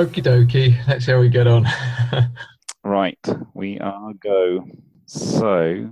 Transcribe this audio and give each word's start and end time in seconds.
Okie 0.00 0.22
dokie. 0.22 0.88
Let's 0.88 1.04
see 1.04 1.12
how 1.12 1.20
we 1.20 1.28
get 1.28 1.46
on. 1.46 1.66
right, 2.84 3.18
we 3.52 3.78
are 3.80 4.14
go. 4.14 4.66
So, 5.04 5.90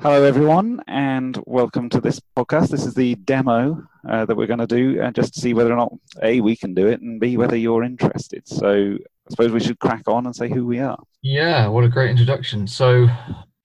hello 0.00 0.24
everyone, 0.24 0.82
and 0.88 1.40
welcome 1.46 1.88
to 1.90 2.00
this 2.00 2.20
podcast. 2.36 2.70
This 2.70 2.84
is 2.84 2.94
the 2.94 3.14
demo 3.14 3.80
uh, 4.10 4.24
that 4.24 4.36
we're 4.36 4.48
going 4.48 4.58
to 4.58 4.66
do, 4.66 5.00
uh, 5.00 5.12
just 5.12 5.34
to 5.34 5.40
see 5.40 5.54
whether 5.54 5.72
or 5.72 5.76
not 5.76 5.92
a 6.20 6.40
we 6.40 6.56
can 6.56 6.74
do 6.74 6.88
it, 6.88 7.00
and 7.00 7.20
b 7.20 7.36
whether 7.36 7.54
you're 7.54 7.84
interested. 7.84 8.42
So, 8.48 8.96
I 8.96 9.30
suppose 9.30 9.52
we 9.52 9.60
should 9.60 9.78
crack 9.78 10.08
on 10.08 10.26
and 10.26 10.34
say 10.34 10.48
who 10.48 10.66
we 10.66 10.80
are. 10.80 10.98
Yeah, 11.22 11.68
what 11.68 11.84
a 11.84 11.88
great 11.88 12.10
introduction. 12.10 12.66
So, 12.66 13.06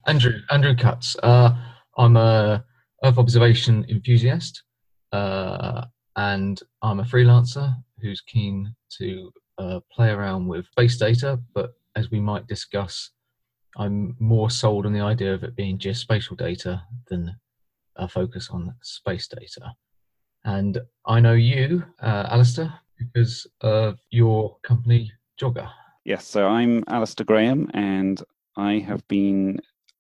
Andrew, 0.05 0.34
Andrew 0.51 0.76
Cutts. 0.76 1.15
Uh, 1.23 1.57
I'm 1.98 2.15
a 2.15 2.63
Earth 3.03 3.17
observation 3.17 3.87
enthusiast, 3.90 4.62
uh, 5.13 5.85
and 6.15 6.62
I'm 6.84 6.99
a 6.99 7.05
freelancer 7.05 7.76
who's 7.99 8.21
keen 8.21 8.76
to 8.99 9.31
uh, 9.59 9.80
play 9.91 10.09
around 10.09 10.48
with 10.48 10.66
space 10.68 10.98
data. 10.98 11.40
But 11.54 11.73
as 11.95 12.09
we 12.09 12.20
might 12.20 12.48
discuss, 12.48 13.12
I'm 13.77 14.16
more 14.20 14.49
sold 14.49 14.85
on 14.85 14.94
the 14.94 15.02
idea 15.02 15.34
of 15.34 15.44
it 15.44 15.55
being 15.55 15.77
geospatial 15.77 16.38
data 16.38 16.82
than 17.09 17.35
a 17.98 18.08
focus 18.08 18.49
on 18.49 18.73
space 18.82 19.27
data. 19.27 19.73
And 20.45 20.80
I 21.05 21.20
know 21.20 21.34
you, 21.34 21.84
uh, 22.02 22.27
Alastair, 22.32 22.73
because 22.98 23.46
of 23.62 23.99
your 24.10 24.57
company, 24.63 25.12
Geoger. 25.40 25.70
Yes, 26.05 26.26
so 26.26 26.48
I'm 26.48 26.84
Alastair 26.88 27.26
Graham, 27.26 27.70
and 27.73 28.23
I 28.55 28.79
have 28.79 29.07
been 29.07 29.60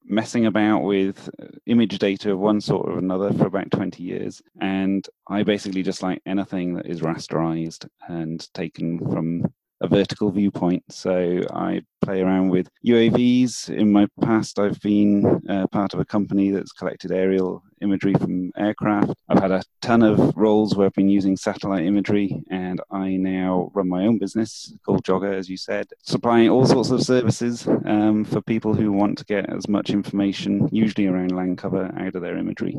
messing 0.09 0.47
about 0.47 0.79
with 0.79 1.29
uh, 1.41 1.45
image 1.67 1.99
data 1.99 2.31
of 2.31 2.39
one 2.39 2.59
sort 2.59 2.89
or 2.89 2.97
another 2.97 3.31
for 3.33 3.45
about 3.45 3.71
20 3.71 4.03
years. 4.03 4.41
And 4.59 5.07
I 5.27 5.43
basically 5.43 5.83
just 5.83 6.03
like 6.03 6.21
anything 6.25 6.73
that 6.73 6.87
is 6.87 7.01
rasterized 7.01 7.87
and 8.07 8.53
taken 8.53 8.99
from 8.99 9.45
a 9.81 9.87
vertical 9.87 10.31
viewpoint. 10.31 10.83
So 10.89 11.41
I 11.53 11.81
play 12.01 12.21
around 12.21 12.49
with 12.49 12.69
UAVs. 12.85 13.69
In 13.69 13.91
my 13.91 14.07
past, 14.21 14.59
I've 14.59 14.79
been 14.81 15.41
uh, 15.49 15.67
part 15.67 15.93
of 15.93 15.99
a 15.99 16.05
company 16.05 16.51
that's 16.51 16.71
collected 16.71 17.11
aerial 17.11 17.63
imagery 17.81 18.13
from 18.13 18.51
aircraft. 18.57 19.13
I've 19.29 19.41
had 19.41 19.51
a 19.51 19.63
ton 19.81 20.01
of 20.01 20.35
roles 20.35 20.75
where 20.75 20.87
I've 20.87 20.93
been 20.93 21.09
using 21.09 21.37
satellite 21.37 21.85
imagery, 21.85 22.41
and 22.49 22.81
I 22.91 23.11
now 23.11 23.71
run 23.73 23.87
my 23.87 24.05
own 24.05 24.17
business 24.17 24.73
called 24.85 25.03
Geoger, 25.03 25.33
as 25.33 25.49
you 25.49 25.57
said, 25.57 25.87
supplying 26.03 26.49
all 26.49 26.65
sorts 26.65 26.89
of 26.89 27.01
services 27.01 27.67
um, 27.85 28.25
for 28.25 28.41
people 28.41 28.73
who 28.73 28.91
want 28.91 29.17
to 29.17 29.25
get 29.25 29.49
as 29.49 29.67
much 29.67 29.89
information, 29.89 30.69
usually 30.71 31.07
around 31.07 31.35
land 31.35 31.57
cover, 31.57 31.93
out 31.97 32.15
of 32.15 32.21
their 32.21 32.37
imagery, 32.37 32.75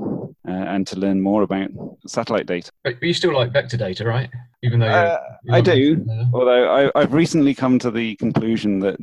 uh, 0.48 0.51
and 0.51 0.87
to 0.87 0.98
learn 0.98 1.21
more 1.21 1.43
about 1.43 1.71
satellite 2.06 2.47
data. 2.47 2.71
But 2.84 3.03
you 3.03 3.15
still 3.15 3.34
like 3.34 3.53
vector 3.53 3.77
data, 3.77 4.05
right? 4.05 4.31
Even 4.62 4.80
though 4.80 4.86
uh, 4.86 5.19
I 5.50 5.62
do, 5.62 6.05
although 6.34 6.91
I, 6.94 7.00
have 7.00 7.14
recently 7.14 7.55
come 7.55 7.78
to 7.78 7.91
the 7.91 8.14
conclusion 8.16 8.78
that 8.80 8.97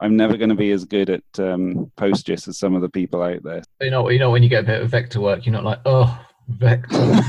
I'm 0.00 0.16
never 0.16 0.38
going 0.38 0.48
to 0.48 0.54
be 0.54 0.70
as 0.70 0.86
good 0.86 1.10
at 1.10 1.22
um, 1.38 1.92
PostGIS 1.98 2.48
as 2.48 2.58
some 2.58 2.74
of 2.74 2.80
the 2.80 2.88
people 2.88 3.22
out 3.22 3.42
there. 3.42 3.62
You 3.82 3.90
know, 3.90 4.08
you 4.08 4.18
know, 4.18 4.30
when 4.30 4.42
you 4.42 4.48
get 4.48 4.64
a 4.64 4.66
bit 4.66 4.80
of 4.80 4.90
vector 4.90 5.20
work, 5.20 5.44
you're 5.44 5.52
not 5.52 5.64
like, 5.64 5.80
oh, 5.84 6.18
vector. 6.48 6.96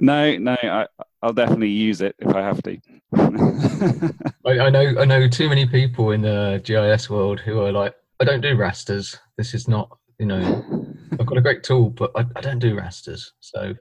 no, 0.00 0.36
no, 0.38 0.56
I, 0.60 0.86
will 1.22 1.32
definitely 1.32 1.70
use 1.70 2.00
it 2.00 2.16
if 2.18 2.34
I 2.34 2.40
have 2.40 2.60
to. 2.64 2.78
I, 4.44 4.58
I, 4.58 4.70
know, 4.70 4.94
I 4.98 5.04
know 5.04 5.28
too 5.28 5.48
many 5.48 5.66
people 5.66 6.10
in 6.10 6.22
the 6.22 6.60
GIS 6.64 7.08
world 7.08 7.38
who 7.38 7.60
are 7.60 7.70
like, 7.70 7.94
I 8.20 8.24
don't 8.24 8.40
do 8.40 8.56
rasters. 8.56 9.16
This 9.38 9.54
is 9.54 9.68
not, 9.68 9.96
you 10.18 10.26
know, 10.26 10.64
I've 11.12 11.26
got 11.26 11.38
a 11.38 11.42
great 11.42 11.62
tool, 11.62 11.90
but 11.90 12.10
I, 12.16 12.24
I 12.34 12.40
don't 12.40 12.58
do 12.58 12.76
rasters. 12.76 13.32
So 13.38 13.74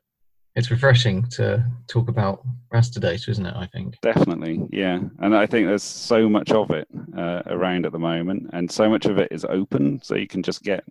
it's 0.56 0.72
refreshing 0.72 1.24
to 1.30 1.66
talk 1.88 2.09
about 2.09 2.46
raster 2.72 3.00
data, 3.00 3.31
isn't 3.31 3.46
it? 3.46 3.56
I 3.56 3.66
think 3.68 4.00
definitely, 4.02 4.62
yeah. 4.72 5.00
And 5.19 5.36
I 5.36 5.46
think 5.46 5.68
there's 5.68 5.84
so 5.84 6.30
much 6.30 6.52
of 6.52 6.69
it 6.72 6.88
uh, 7.18 7.41
around 7.47 7.86
at 7.86 7.91
the 7.91 8.00
moment, 8.00 8.50
and 8.53 8.72
so 8.72 8.90
much 8.90 9.06
of 9.06 9.18
it 9.18 9.31
is 9.31 9.46
open, 9.46 10.02
so 10.03 10.16
you 10.16 10.28
can 10.28 10.44
just 10.44 10.64
get 10.64 10.84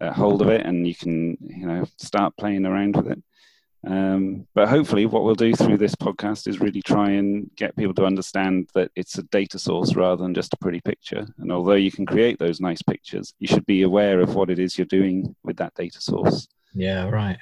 a 0.00 0.12
hold 0.12 0.42
of 0.42 0.48
it 0.48 0.64
and 0.64 0.86
you 0.86 0.94
can, 0.94 1.36
you 1.40 1.66
know, 1.66 1.84
start 1.98 2.36
playing 2.36 2.66
around 2.66 2.96
with 2.96 3.08
it. 3.08 3.22
Um, 3.84 4.46
but 4.54 4.68
hopefully, 4.68 5.06
what 5.06 5.24
we'll 5.24 5.34
do 5.34 5.54
through 5.54 5.78
this 5.78 5.96
podcast 5.96 6.46
is 6.46 6.60
really 6.60 6.82
try 6.82 7.10
and 7.10 7.50
get 7.56 7.76
people 7.76 7.94
to 7.94 8.04
understand 8.04 8.70
that 8.74 8.92
it's 8.94 9.18
a 9.18 9.24
data 9.24 9.58
source 9.58 9.96
rather 9.96 10.22
than 10.22 10.34
just 10.34 10.54
a 10.54 10.58
pretty 10.58 10.80
picture. 10.80 11.26
And 11.38 11.50
although 11.50 11.72
you 11.72 11.90
can 11.90 12.06
create 12.06 12.38
those 12.38 12.60
nice 12.60 12.80
pictures, 12.82 13.34
you 13.40 13.48
should 13.48 13.66
be 13.66 13.82
aware 13.82 14.20
of 14.20 14.36
what 14.36 14.50
it 14.50 14.60
is 14.60 14.78
you're 14.78 14.86
doing 14.86 15.34
with 15.42 15.56
that 15.56 15.74
data 15.74 16.00
source. 16.00 16.46
Yeah, 16.74 17.08
right. 17.08 17.38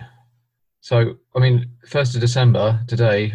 So, 0.81 1.17
I 1.37 1.39
mean, 1.39 1.67
first 1.87 2.15
of 2.15 2.21
December 2.21 2.81
today, 2.87 3.35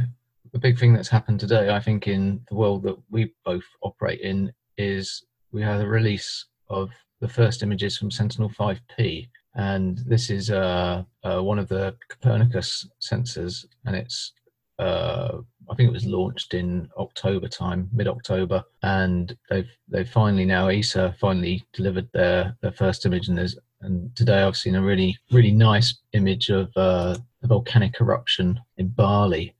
the 0.51 0.59
big 0.59 0.79
thing 0.79 0.93
that's 0.93 1.09
happened 1.09 1.39
today, 1.39 1.69
I 1.69 1.79
think, 1.79 2.07
in 2.07 2.41
the 2.49 2.55
world 2.55 2.83
that 2.83 2.97
we 3.09 3.33
both 3.43 3.65
operate 3.83 4.21
in, 4.21 4.51
is 4.77 5.23
we 5.51 5.61
had 5.61 5.81
a 5.81 5.87
release 5.87 6.45
of 6.69 6.89
the 7.19 7.27
first 7.27 7.61
images 7.61 7.97
from 7.97 8.09
Sentinel 8.09 8.49
5P, 8.49 9.29
and 9.55 9.99
this 9.99 10.29
is 10.29 10.49
uh, 10.49 11.03
uh, 11.23 11.41
one 11.41 11.59
of 11.59 11.67
the 11.69 11.95
Copernicus 12.09 12.87
sensors, 13.01 13.65
and 13.85 13.95
it's 13.95 14.33
uh, 14.79 15.37
I 15.69 15.75
think 15.75 15.87
it 15.89 15.93
was 15.93 16.05
launched 16.05 16.53
in 16.53 16.89
October 16.97 17.47
time, 17.47 17.89
mid-October, 17.93 18.63
and 18.83 19.35
they've 19.49 19.69
they've 19.87 20.09
finally 20.09 20.45
now 20.45 20.67
ESA 20.67 21.15
finally 21.19 21.63
delivered 21.73 22.09
their 22.13 22.55
their 22.61 22.71
first 22.71 23.05
image, 23.05 23.27
and 23.27 23.37
there's 23.37 23.57
and 23.81 24.13
today 24.15 24.41
I've 24.41 24.57
seen 24.57 24.75
a 24.75 24.81
really 24.81 25.17
really 25.31 25.51
nice 25.51 25.97
image 26.13 26.49
of 26.49 26.71
uh, 26.75 27.17
volcanic 27.45 27.95
eruption 27.99 28.59
in 28.77 28.87
Bali, 28.89 29.55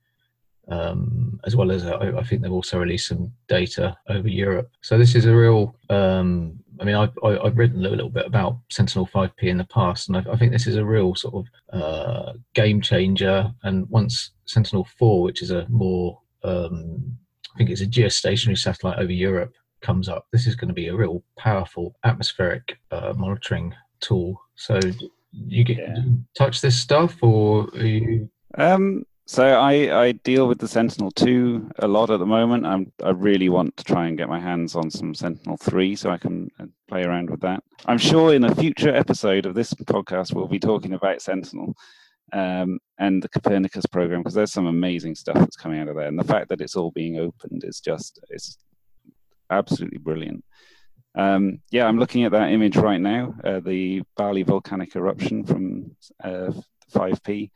um, 0.68 1.40
as 1.44 1.54
well 1.54 1.70
as 1.70 1.84
uh, 1.84 2.12
I, 2.16 2.22
think 2.24 2.42
they've 2.42 2.52
also 2.52 2.78
released 2.78 3.08
some 3.08 3.32
data 3.48 3.96
over 4.08 4.28
Europe. 4.28 4.70
So 4.80 4.98
this 4.98 5.14
is 5.14 5.26
a 5.26 5.34
real. 5.34 5.74
Um, 5.90 6.58
I 6.80 6.84
mean, 6.84 6.94
I've, 6.94 7.16
I, 7.24 7.44
have 7.44 7.56
written 7.56 7.84
a 7.84 7.88
little 7.88 8.10
bit 8.10 8.26
about 8.26 8.58
Sentinel 8.70 9.06
5P 9.06 9.44
in 9.44 9.58
the 9.58 9.64
past, 9.64 10.08
and 10.08 10.16
I, 10.16 10.32
I 10.32 10.36
think 10.36 10.52
this 10.52 10.66
is 10.66 10.76
a 10.76 10.84
real 10.84 11.14
sort 11.14 11.34
of 11.34 11.80
uh, 11.80 12.32
game 12.54 12.80
changer. 12.80 13.50
And 13.62 13.88
once 13.88 14.32
Sentinel 14.44 14.86
4, 14.98 15.22
which 15.22 15.42
is 15.42 15.50
a 15.50 15.66
more, 15.68 16.20
um, 16.42 17.16
I 17.54 17.58
think 17.58 17.70
it's 17.70 17.80
a 17.80 17.86
geostationary 17.86 18.58
satellite 18.58 18.98
over 18.98 19.12
Europe, 19.12 19.54
comes 19.80 20.08
up, 20.08 20.26
this 20.32 20.46
is 20.46 20.56
going 20.56 20.68
to 20.68 20.74
be 20.74 20.88
a 20.88 20.96
real 20.96 21.22
powerful 21.38 21.94
atmospheric 22.04 22.78
uh, 22.90 23.14
monitoring 23.16 23.72
tool. 24.00 24.40
So 24.56 24.80
you 25.46 25.64
get 25.64 25.78
yeah. 25.78 26.02
touch 26.36 26.60
this 26.60 26.76
stuff, 26.78 27.16
or 27.22 27.68
you? 27.74 28.28
Um, 28.56 29.04
so 29.28 29.44
I, 29.44 30.04
I 30.04 30.12
deal 30.12 30.46
with 30.46 30.58
the 30.58 30.68
Sentinel 30.68 31.10
2 31.10 31.72
a 31.80 31.88
lot 31.88 32.10
at 32.10 32.20
the 32.20 32.26
moment. 32.26 32.64
I'm, 32.64 32.92
I 33.02 33.10
really 33.10 33.48
want 33.48 33.76
to 33.76 33.84
try 33.84 34.06
and 34.06 34.16
get 34.16 34.28
my 34.28 34.38
hands 34.38 34.76
on 34.76 34.88
some 34.88 35.14
Sentinel 35.14 35.56
3 35.56 35.96
so 35.96 36.10
I 36.10 36.16
can 36.16 36.48
uh, 36.60 36.66
play 36.88 37.02
around 37.02 37.30
with 37.30 37.40
that. 37.40 37.64
I'm 37.86 37.98
sure 37.98 38.34
in 38.34 38.44
a 38.44 38.54
future 38.54 38.94
episode 38.94 39.44
of 39.44 39.54
this 39.54 39.74
podcast 39.74 40.32
we'll 40.32 40.46
be 40.46 40.60
talking 40.60 40.92
about 40.92 41.22
Sentinel 41.22 41.74
um, 42.32 42.78
and 42.98 43.20
the 43.20 43.28
Copernicus 43.28 43.84
program 43.86 44.20
because 44.20 44.34
there's 44.34 44.52
some 44.52 44.66
amazing 44.66 45.16
stuff 45.16 45.34
that's 45.34 45.56
coming 45.56 45.80
out 45.80 45.88
of 45.88 45.96
there. 45.96 46.06
And 46.06 46.18
the 46.18 46.24
fact 46.24 46.48
that 46.50 46.60
it's 46.60 46.76
all 46.76 46.92
being 46.92 47.18
opened 47.18 47.64
is 47.64 47.80
just 47.80 48.20
it's 48.30 48.58
absolutely 49.50 49.98
brilliant. 49.98 50.44
Um, 51.16 51.60
yeah, 51.70 51.86
I'm 51.86 51.98
looking 51.98 52.24
at 52.24 52.32
that 52.32 52.50
image 52.50 52.76
right 52.76 53.00
now, 53.00 53.34
uh, 53.42 53.60
the 53.60 54.02
Bali 54.16 54.42
volcanic 54.42 54.94
eruption 54.96 55.44
from 55.44 55.96
uh, 56.22 56.52
5P 56.92 57.50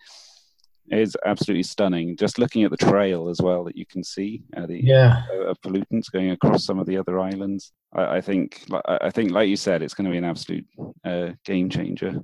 is 0.90 1.16
absolutely 1.24 1.62
stunning. 1.62 2.16
Just 2.16 2.38
looking 2.38 2.64
at 2.64 2.70
the 2.70 2.76
trail 2.76 3.28
as 3.28 3.40
well 3.40 3.64
that 3.64 3.76
you 3.76 3.84
can 3.86 4.02
see, 4.02 4.42
uh, 4.56 4.66
the 4.66 4.82
yeah. 4.82 5.22
Uh, 5.32 5.54
pollutants 5.64 6.10
going 6.10 6.30
across 6.30 6.64
some 6.64 6.78
of 6.78 6.86
the 6.86 6.96
other 6.96 7.20
islands. 7.20 7.72
I, 7.92 8.16
I, 8.16 8.20
think, 8.20 8.64
I 8.86 9.10
think, 9.10 9.30
like 9.30 9.48
you 9.48 9.56
said, 9.56 9.82
it's 9.82 9.94
going 9.94 10.06
to 10.06 10.10
be 10.10 10.18
an 10.18 10.24
absolute 10.24 10.66
uh, 11.04 11.32
game 11.44 11.68
changer 11.68 12.20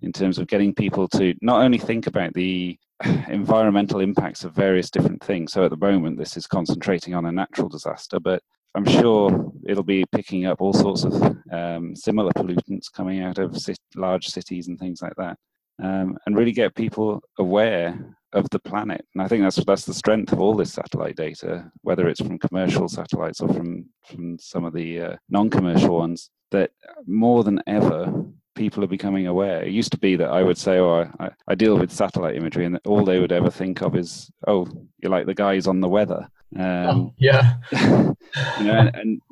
in 0.00 0.12
terms 0.12 0.38
of 0.38 0.48
getting 0.48 0.74
people 0.74 1.06
to 1.08 1.34
not 1.42 1.62
only 1.62 1.78
think 1.78 2.06
about 2.06 2.34
the 2.34 2.76
environmental 3.28 4.00
impacts 4.00 4.42
of 4.42 4.54
various 4.54 4.90
different 4.90 5.22
things. 5.22 5.52
So 5.52 5.64
at 5.64 5.70
the 5.70 5.76
moment, 5.76 6.18
this 6.18 6.36
is 6.36 6.46
concentrating 6.46 7.14
on 7.14 7.26
a 7.26 7.32
natural 7.32 7.68
disaster, 7.68 8.18
but 8.18 8.42
I'm 8.74 8.86
sure 8.86 9.52
it'll 9.66 9.82
be 9.82 10.04
picking 10.12 10.46
up 10.46 10.60
all 10.60 10.72
sorts 10.72 11.04
of 11.04 11.12
um, 11.52 11.94
similar 11.94 12.32
pollutants 12.32 12.90
coming 12.90 13.22
out 13.22 13.38
of 13.38 13.56
large 13.96 14.28
cities 14.28 14.68
and 14.68 14.78
things 14.78 15.02
like 15.02 15.14
that, 15.16 15.36
um, 15.82 16.16
and 16.26 16.36
really 16.36 16.52
get 16.52 16.74
people 16.74 17.22
aware 17.38 18.16
of 18.32 18.48
the 18.50 18.58
planet. 18.58 19.04
And 19.14 19.22
I 19.22 19.28
think 19.28 19.42
that's 19.42 19.62
that's 19.64 19.84
the 19.84 19.94
strength 19.94 20.32
of 20.32 20.40
all 20.40 20.54
this 20.54 20.72
satellite 20.72 21.16
data, 21.16 21.70
whether 21.82 22.08
it's 22.08 22.20
from 22.20 22.38
commercial 22.38 22.88
satellites 22.88 23.40
or 23.40 23.48
from 23.52 23.86
from 24.06 24.38
some 24.38 24.64
of 24.64 24.72
the 24.72 25.00
uh, 25.00 25.16
non-commercial 25.28 25.96
ones. 25.98 26.30
That 26.50 26.70
more 27.06 27.44
than 27.44 27.62
ever, 27.66 28.12
people 28.54 28.84
are 28.84 28.88
becoming 28.88 29.26
aware. 29.26 29.62
It 29.62 29.72
used 29.72 29.92
to 29.92 29.98
be 29.98 30.16
that 30.16 30.30
I 30.30 30.42
would 30.42 30.58
say, 30.58 30.78
"Oh, 30.78 31.10
I, 31.20 31.30
I 31.48 31.54
deal 31.54 31.78
with 31.78 31.90
satellite 31.90 32.36
imagery," 32.36 32.64
and 32.64 32.78
all 32.84 33.04
they 33.04 33.18
would 33.18 33.32
ever 33.32 33.50
think 33.50 33.82
of 33.82 33.96
is, 33.96 34.30
"Oh, 34.46 34.66
you're 34.98 35.10
like 35.10 35.26
the 35.26 35.34
guys 35.34 35.66
on 35.66 35.80
the 35.80 35.88
weather." 35.88 36.28
Um, 36.56 36.62
oh, 36.62 37.14
yeah. 37.18 37.54
you 37.72 38.64
know, 38.64 38.78
and, 38.78 38.94
and, 38.94 39.22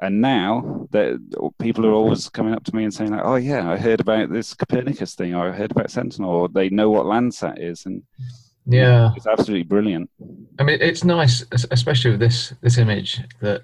and 0.00 0.20
now 0.20 0.86
that 0.90 1.18
people 1.58 1.86
are 1.86 1.92
always 1.92 2.28
coming 2.28 2.54
up 2.54 2.64
to 2.64 2.76
me 2.76 2.84
and 2.84 2.94
saying 2.94 3.10
like, 3.10 3.24
"Oh 3.24 3.36
yeah, 3.36 3.70
I 3.70 3.76
heard 3.76 4.00
about 4.00 4.30
this 4.30 4.54
Copernicus 4.54 5.14
thing, 5.14 5.34
or 5.34 5.48
I 5.48 5.52
heard 5.52 5.70
about 5.70 5.90
Sentinel," 5.90 6.30
or 6.30 6.48
they 6.48 6.68
know 6.70 6.90
what 6.90 7.06
Landsat 7.06 7.58
is, 7.58 7.86
and 7.86 8.02
Yeah, 8.66 9.12
it's 9.16 9.26
absolutely 9.26 9.64
brilliant. 9.64 10.10
I 10.58 10.64
mean, 10.64 10.78
it's 10.80 11.04
nice, 11.04 11.44
especially 11.52 12.12
with 12.12 12.20
this 12.20 12.54
this 12.60 12.78
image, 12.78 13.20
that 13.40 13.62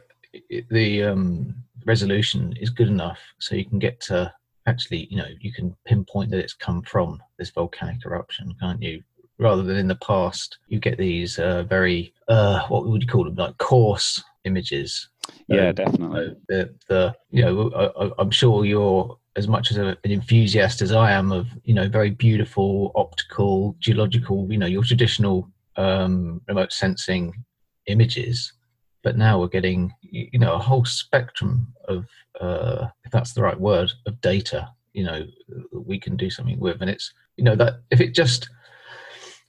the 0.70 1.02
um, 1.04 1.54
resolution 1.84 2.54
is 2.60 2.70
good 2.70 2.88
enough 2.88 3.18
so 3.38 3.54
you 3.54 3.64
can 3.64 3.78
get 3.78 4.00
to 4.00 4.32
actually, 4.70 5.08
you 5.10 5.16
know, 5.18 5.28
you 5.40 5.52
can 5.52 5.76
pinpoint 5.84 6.30
that 6.30 6.38
it's 6.38 6.54
come 6.54 6.82
from 6.82 7.22
this 7.38 7.50
volcanic 7.50 8.04
eruption, 8.06 8.54
can't 8.60 8.82
you? 8.82 9.02
Rather 9.38 9.62
than 9.62 9.76
in 9.76 9.88
the 9.88 9.96
past, 9.96 10.58
you 10.68 10.78
get 10.78 10.98
these 10.98 11.38
uh, 11.38 11.62
very, 11.64 12.12
uh, 12.28 12.66
what 12.68 12.86
would 12.86 13.02
you 13.02 13.08
call 13.08 13.24
them, 13.24 13.34
like 13.34 13.56
coarse 13.58 14.22
images. 14.44 15.08
Yeah, 15.48 15.68
Um, 15.68 15.74
definitely. 15.74 16.36
the, 16.48 16.74
the 16.88 17.14
you 17.30 17.42
know 17.44 17.70
I, 18.00 18.10
I'm 18.20 18.30
sure 18.30 18.64
you're 18.64 19.18
as 19.36 19.46
much 19.46 19.70
as 19.70 19.76
a, 19.76 19.96
an 20.04 20.10
enthusiast 20.10 20.82
as 20.82 20.92
I 20.92 21.12
am 21.12 21.30
of 21.32 21.46
you 21.64 21.74
know 21.74 21.88
very 21.88 22.10
beautiful 22.10 22.90
optical 22.94 23.76
geological 23.78 24.50
you 24.50 24.58
know 24.58 24.66
your 24.66 24.82
traditional 24.82 25.48
um, 25.76 26.40
remote 26.48 26.72
sensing 26.72 27.44
images, 27.86 28.52
but 29.02 29.16
now 29.16 29.40
we're 29.40 29.48
getting 29.48 29.92
you 30.02 30.38
know 30.38 30.54
a 30.54 30.58
whole 30.58 30.84
spectrum 30.84 31.72
of 31.88 32.06
uh, 32.40 32.86
if 33.04 33.10
that's 33.12 33.32
the 33.32 33.42
right 33.42 33.58
word 33.58 33.92
of 34.06 34.20
data 34.20 34.68
you 34.92 35.04
know 35.04 35.24
that 35.48 35.86
we 35.86 35.98
can 35.98 36.16
do 36.16 36.30
something 36.30 36.58
with, 36.58 36.80
and 36.80 36.90
it's 36.90 37.12
you 37.36 37.44
know 37.44 37.56
that 37.56 37.80
if 37.90 38.00
it 38.00 38.14
just 38.14 38.48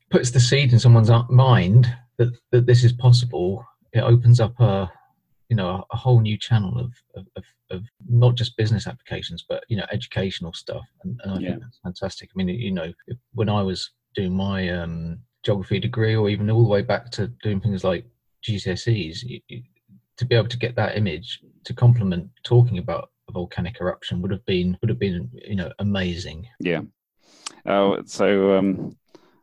puts 0.10 0.32
the 0.32 0.40
seed 0.40 0.74
in 0.74 0.80
someone's 0.80 1.10
mind 1.30 1.94
that 2.18 2.34
that 2.52 2.66
this 2.66 2.84
is 2.84 2.94
possible, 2.94 3.66
it 3.94 4.02
opens 4.02 4.40
up 4.40 4.60
a 4.60 4.92
you 5.50 5.56
know 5.56 5.84
a, 5.92 5.98
whole 5.98 6.20
new 6.22 6.38
channel 6.38 6.78
of, 6.80 6.94
of, 7.16 7.28
of, 7.36 7.44
of 7.72 7.84
not 8.08 8.36
just 8.36 8.56
business 8.56 8.88
applications 8.88 9.44
but 9.48 9.64
you 9.68 9.76
know 9.78 9.86
educational 9.92 10.54
stuff. 10.54 10.86
And, 11.04 11.20
and 11.24 11.34
i 11.34 11.40
Yeah. 11.40 11.50
think 11.52 11.62
that's 11.64 11.80
fantastic. 11.84 12.30
I 12.34 12.38
mean 12.38 12.48
you 12.50 12.72
know 12.72 12.94
when 13.34 13.50
i 13.50 13.62
was 13.62 13.92
doing 14.16 14.34
my 14.34 14.70
um, 14.70 15.20
geography 15.44 15.80
degree 15.80 16.16
or 16.16 16.30
even 16.30 16.50
all 16.50 16.64
the 16.64 16.70
way 16.70 16.82
back 16.82 17.10
to 17.12 17.28
doing 17.44 17.60
things 17.60 17.84
like 17.84 18.06
gcse's 18.48 19.24
to 20.18 20.26
be 20.26 20.36
able 20.36 20.48
to 20.48 20.58
get 20.58 20.76
that 20.76 20.98
image 20.98 21.40
to 21.64 21.74
complement 21.74 22.30
talking 22.44 22.78
about 22.78 23.10
a 23.30 23.32
volcanic 23.32 23.78
eruption 23.82 24.22
would 24.22 24.32
have 24.32 24.46
been 24.46 24.78
would 24.82 24.90
have 24.90 25.00
been 25.00 25.30
you 25.34 25.56
know 25.56 25.72
amazing 25.80 26.48
Yeah. 26.60 26.82
Oh, 27.66 28.02
so 28.06 28.58
um, 28.58 28.98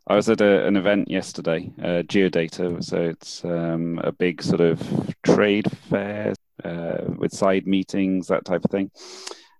I 0.06 0.16
was 0.16 0.28
at 0.28 0.40
a, 0.40 0.66
an 0.66 0.76
event 0.76 1.10
yesterday, 1.10 1.70
uh, 1.80 2.02
Geodata. 2.02 2.82
So 2.82 2.96
it's 2.96 3.44
um, 3.44 4.00
a 4.02 4.10
big 4.10 4.42
sort 4.42 4.60
of 4.60 5.14
trade 5.22 5.70
fair 5.90 6.34
uh, 6.64 7.04
with 7.16 7.32
side 7.32 7.66
meetings, 7.66 8.26
that 8.28 8.44
type 8.44 8.64
of 8.64 8.70
thing. 8.70 8.90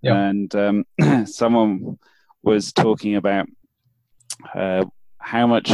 Yeah. 0.03 0.29
And 0.29 0.55
um, 0.55 0.85
someone 1.27 1.99
was 2.43 2.73
talking 2.73 3.17
about 3.17 3.47
uh, 4.55 4.87
how 5.19 5.47
much 5.47 5.71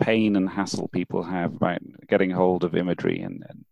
pain 0.00 0.36
and 0.36 0.48
hassle 0.48 0.88
people 0.88 1.22
have 1.22 1.54
about 1.56 1.78
getting 2.08 2.30
hold 2.30 2.64
of 2.64 2.74
imagery, 2.74 3.20
and, 3.20 3.44
and 3.48 3.64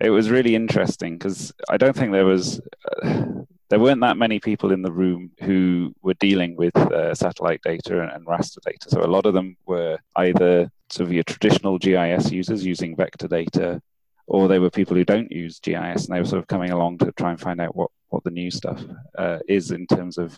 it 0.00 0.10
was 0.10 0.30
really 0.30 0.54
interesting 0.54 1.18
because 1.18 1.52
I 1.68 1.76
don't 1.76 1.96
think 1.96 2.12
there 2.12 2.26
was. 2.26 2.60
Uh, 3.02 3.24
there 3.70 3.78
weren't 3.78 4.00
that 4.00 4.16
many 4.16 4.40
people 4.40 4.72
in 4.72 4.82
the 4.82 4.90
room 4.90 5.30
who 5.42 5.94
were 6.02 6.14
dealing 6.14 6.56
with 6.56 6.76
uh, 6.76 7.14
satellite 7.14 7.62
data 7.62 8.02
and, 8.02 8.10
and 8.10 8.26
raster 8.26 8.60
data. 8.66 8.90
So 8.90 9.00
a 9.00 9.06
lot 9.06 9.26
of 9.26 9.32
them 9.32 9.56
were 9.64 9.96
either 10.16 10.68
sort 10.90 11.06
of 11.06 11.12
your 11.12 11.22
traditional 11.22 11.78
GIS 11.78 12.32
users 12.32 12.66
using 12.66 12.96
vector 12.96 13.28
data, 13.28 13.80
or 14.26 14.48
they 14.48 14.58
were 14.58 14.70
people 14.70 14.96
who 14.96 15.04
don't 15.04 15.30
use 15.30 15.60
GIS 15.60 16.06
and 16.06 16.08
they 16.08 16.18
were 16.18 16.26
sort 16.26 16.40
of 16.40 16.48
coming 16.48 16.70
along 16.70 16.98
to 16.98 17.12
try 17.12 17.30
and 17.30 17.40
find 17.40 17.60
out 17.60 17.76
what, 17.76 17.92
what 18.08 18.24
the 18.24 18.30
new 18.32 18.50
stuff 18.50 18.82
uh, 19.16 19.38
is 19.48 19.70
in 19.70 19.86
terms 19.86 20.18
of 20.18 20.36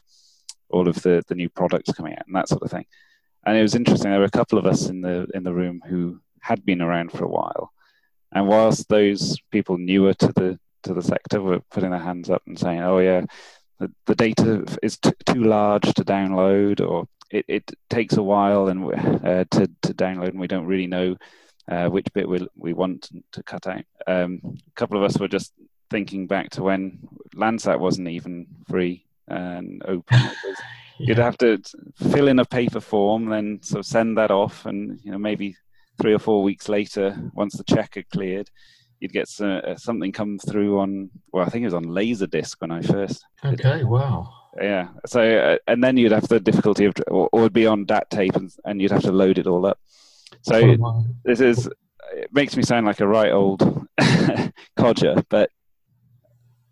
all 0.69 0.87
of 0.87 1.01
the, 1.03 1.23
the 1.29 1.35
new 1.35 1.49
products 1.49 1.93
coming 1.93 2.13
out 2.13 2.27
and 2.27 2.37
that 2.37 2.49
sort 2.49 2.63
of 2.63 2.71
thing. 2.71 2.85
And 3.45 3.57
it 3.57 3.63
was 3.63 3.75
interesting. 3.75 4.11
There 4.11 4.21
were 4.21 4.27
a 4.27 4.31
couple 4.31 4.59
of 4.59 4.67
us 4.67 4.89
in 4.89 5.01
the 5.01 5.27
in 5.35 5.43
the 5.43 5.53
room 5.53 5.83
who 5.87 6.21
had 6.41 6.65
been 6.65 6.83
around 6.83 7.13
for 7.13 7.25
a 7.25 7.29
while, 7.29 7.73
and 8.33 8.47
whilst 8.47 8.89
those 8.89 9.39
people 9.51 9.79
newer 9.79 10.15
to 10.15 10.29
the 10.29 10.59
to 10.85 10.95
the 10.95 11.03
sector 11.03 11.41
were 11.41 11.61
putting 11.71 11.91
their 11.91 12.01
hands 12.01 12.31
up 12.31 12.43
and 12.47 12.59
saying, 12.59 12.81
"Oh 12.81 12.99
yeah, 12.99 13.23
the, 13.79 13.91
the 14.07 14.15
data 14.15 14.65
is 14.83 14.99
t- 14.99 15.13
too 15.27 15.45
large 15.45 15.93
to 15.95 16.05
download, 16.05 16.81
or 16.81 17.09
it, 17.31 17.45
it 17.49 17.71
takes 17.91 18.17
a 18.17 18.23
while 18.23 18.69
and 18.69 18.85
uh, 19.25 19.45
to 19.51 19.71
to 19.83 19.95
download, 19.95 20.29
and 20.29 20.41
we 20.41 20.49
don't 20.49 20.67
really 20.67 20.87
know 20.87 21.17
uh, 21.69 21.89
which 21.89 22.07
bit 22.15 22.29
we 22.29 22.47
we 22.57 22.73
want 22.73 23.11
to 23.33 23.43
cut 23.43 23.67
out." 23.67 23.85
Um, 24.07 24.41
a 24.45 24.75
couple 24.77 24.97
of 24.97 25.05
us 25.05 25.19
were 25.19 25.29
just 25.29 25.53
thinking 25.91 26.27
back 26.27 26.51
to 26.51 26.63
when 26.63 26.99
Landsat 27.35 27.79
wasn't 27.79 28.09
even 28.09 28.47
free 28.69 29.05
and 29.29 29.83
open. 29.87 30.19
You'd 31.07 31.19
have 31.19 31.39
to 31.39 31.61
fill 32.11 32.29
in 32.29 32.39
a 32.39 32.45
paper 32.45 32.81
form, 32.81 33.27
then 33.27 33.61
sort 33.63 33.81
of 33.81 33.87
send 33.87 34.17
that 34.19 34.31
off, 34.31 34.67
and 34.67 35.01
you 35.03 35.13
know 35.13 35.19
maybe 35.19 35.57
three 36.01 36.15
or 36.15 36.19
four 36.19 36.43
weeks 36.43 36.69
later, 36.69 37.31
once 37.35 37.57
the 37.57 37.65
check 37.65 37.97
had 37.97 38.09
cleared, 38.11 38.49
you'd 39.01 39.13
get 39.13 39.29
so- 39.29 39.47
uh, 39.47 39.77
something 39.77 40.13
come 40.13 40.39
through 40.39 40.79
on. 40.79 41.11
Well, 41.33 41.45
I 41.45 41.49
think 41.51 41.63
it 41.63 41.67
was 41.67 41.75
on 41.75 41.87
Laserdisc 41.87 42.57
when 42.61 42.71
I 42.71 42.83
first. 42.83 43.25
okay 43.45 43.85
wow 43.85 44.33
Yeah. 44.61 44.89
So 45.07 45.21
uh, 45.21 45.59
and 45.67 45.83
then 45.83 45.97
you'd 45.97 46.13
have 46.13 46.29
the 46.29 46.41
difficulty 46.41 46.85
of, 46.87 46.95
or, 47.09 47.29
or 47.33 47.41
it'd 47.41 47.53
be 47.53 47.67
on 47.67 47.85
DAT 47.85 48.09
tape, 48.11 48.37
and, 48.37 48.51
and 48.65 48.81
you'd 48.81 48.93
have 48.93 49.03
to 49.03 49.13
load 49.13 49.39
it 49.39 49.47
all 49.47 49.67
up. 49.67 49.79
So 50.43 50.77
this 51.25 51.41
is 51.41 51.69
it 52.15 52.31
makes 52.33 52.57
me 52.57 52.63
sound 52.63 52.87
like 52.87 53.01
a 53.01 53.07
right 53.07 53.33
old 53.33 53.87
codger, 54.77 55.23
but 55.29 55.51